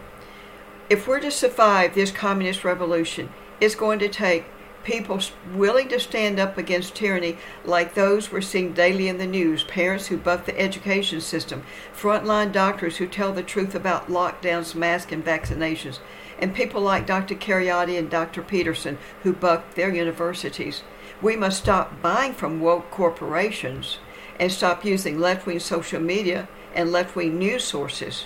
If 0.90 1.06
we're 1.06 1.20
to 1.20 1.32
survive 1.32 1.96
this 1.96 2.12
communist 2.12 2.64
revolution, 2.64 3.30
it's 3.60 3.76
going 3.76 4.00
to 4.00 4.08
take 4.08 4.46
people 4.86 5.20
willing 5.54 5.90
to 5.90 6.00
stand 6.00 6.40
up 6.40 6.58
against 6.58 6.96
tyranny 6.96 7.38
like 7.66 7.96
those 7.96 8.32
we're 8.32 8.40
seeing 8.40 8.72
daily 8.72 9.10
in 9.10 9.18
the 9.18 9.26
news 9.26 9.64
parents 9.64 10.08
who 10.08 10.16
buck 10.16 10.46
the 10.46 10.58
education 10.58 11.20
system, 11.20 11.64
frontline 11.94 12.52
doctors 12.52 12.98
who 12.98 13.08
tell 13.08 13.34
the 13.34 13.44
truth 13.44 13.76
about 13.76 14.08
lockdowns, 14.08 14.76
masks, 14.76 15.12
and 15.12 15.26
vaccinations, 15.26 16.00
and 16.40 16.54
people 16.54 16.82
like 16.82 17.08
Dr. 17.08 17.36
Kheriaty 17.36 17.98
and 17.98 18.10
Dr. 18.10 18.42
Peterson 18.42 18.98
who 19.24 19.34
buck 19.34 19.74
their 19.74 19.94
universities. 19.94 20.84
We 21.22 21.36
must 21.36 21.64
stop 21.64 22.02
buying 22.02 22.34
from 22.34 22.62
woke 22.62 22.92
corporations 22.92 23.98
and 24.40 24.52
stop 24.52 24.86
using 24.86 25.20
left 25.20 25.48
wing 25.48 25.60
social 25.60 26.00
media 26.00 26.48
and 26.76 26.92
left 26.92 27.16
wing 27.16 27.40
news 27.40 27.64
sources. 27.64 28.26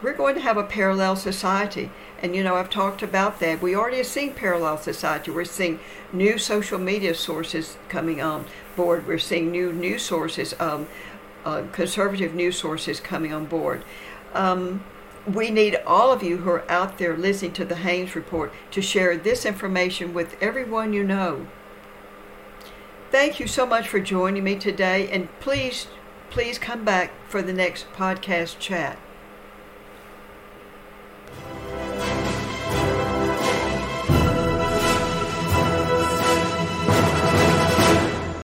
We're 0.00 0.14
going 0.14 0.34
to 0.34 0.40
have 0.40 0.56
a 0.56 0.64
parallel 0.64 1.14
society. 1.14 1.90
And 2.22 2.36
you 2.36 2.44
know, 2.44 2.54
I've 2.54 2.70
talked 2.70 3.02
about 3.02 3.40
that. 3.40 3.60
We 3.60 3.74
already 3.74 3.96
have 3.96 4.06
seen 4.06 4.32
parallel 4.32 4.78
society. 4.78 5.32
We're 5.32 5.44
seeing 5.44 5.80
new 6.12 6.38
social 6.38 6.78
media 6.78 7.14
sources 7.14 7.76
coming 7.88 8.22
on 8.22 8.46
board. 8.76 9.08
We're 9.08 9.18
seeing 9.18 9.50
new 9.50 9.72
news 9.72 10.02
sources, 10.02 10.54
um, 10.60 10.86
uh, 11.44 11.64
conservative 11.72 12.32
news 12.32 12.56
sources 12.56 13.00
coming 13.00 13.32
on 13.32 13.46
board. 13.46 13.82
Um, 14.34 14.84
we 15.26 15.50
need 15.50 15.76
all 15.86 16.12
of 16.12 16.22
you 16.22 16.38
who 16.38 16.50
are 16.50 16.70
out 16.70 16.98
there 16.98 17.16
listening 17.16 17.52
to 17.54 17.64
the 17.64 17.76
Haynes 17.76 18.14
Report 18.14 18.52
to 18.70 18.80
share 18.80 19.16
this 19.16 19.44
information 19.44 20.14
with 20.14 20.40
everyone 20.40 20.92
you 20.92 21.04
know. 21.04 21.46
Thank 23.10 23.38
you 23.40 23.46
so 23.46 23.66
much 23.66 23.88
for 23.88 24.00
joining 24.00 24.44
me 24.44 24.56
today, 24.56 25.08
and 25.10 25.28
please, 25.40 25.86
please 26.30 26.58
come 26.58 26.84
back 26.84 27.12
for 27.28 27.42
the 27.42 27.52
next 27.52 27.86
podcast 27.92 28.58
chat. 28.58 28.98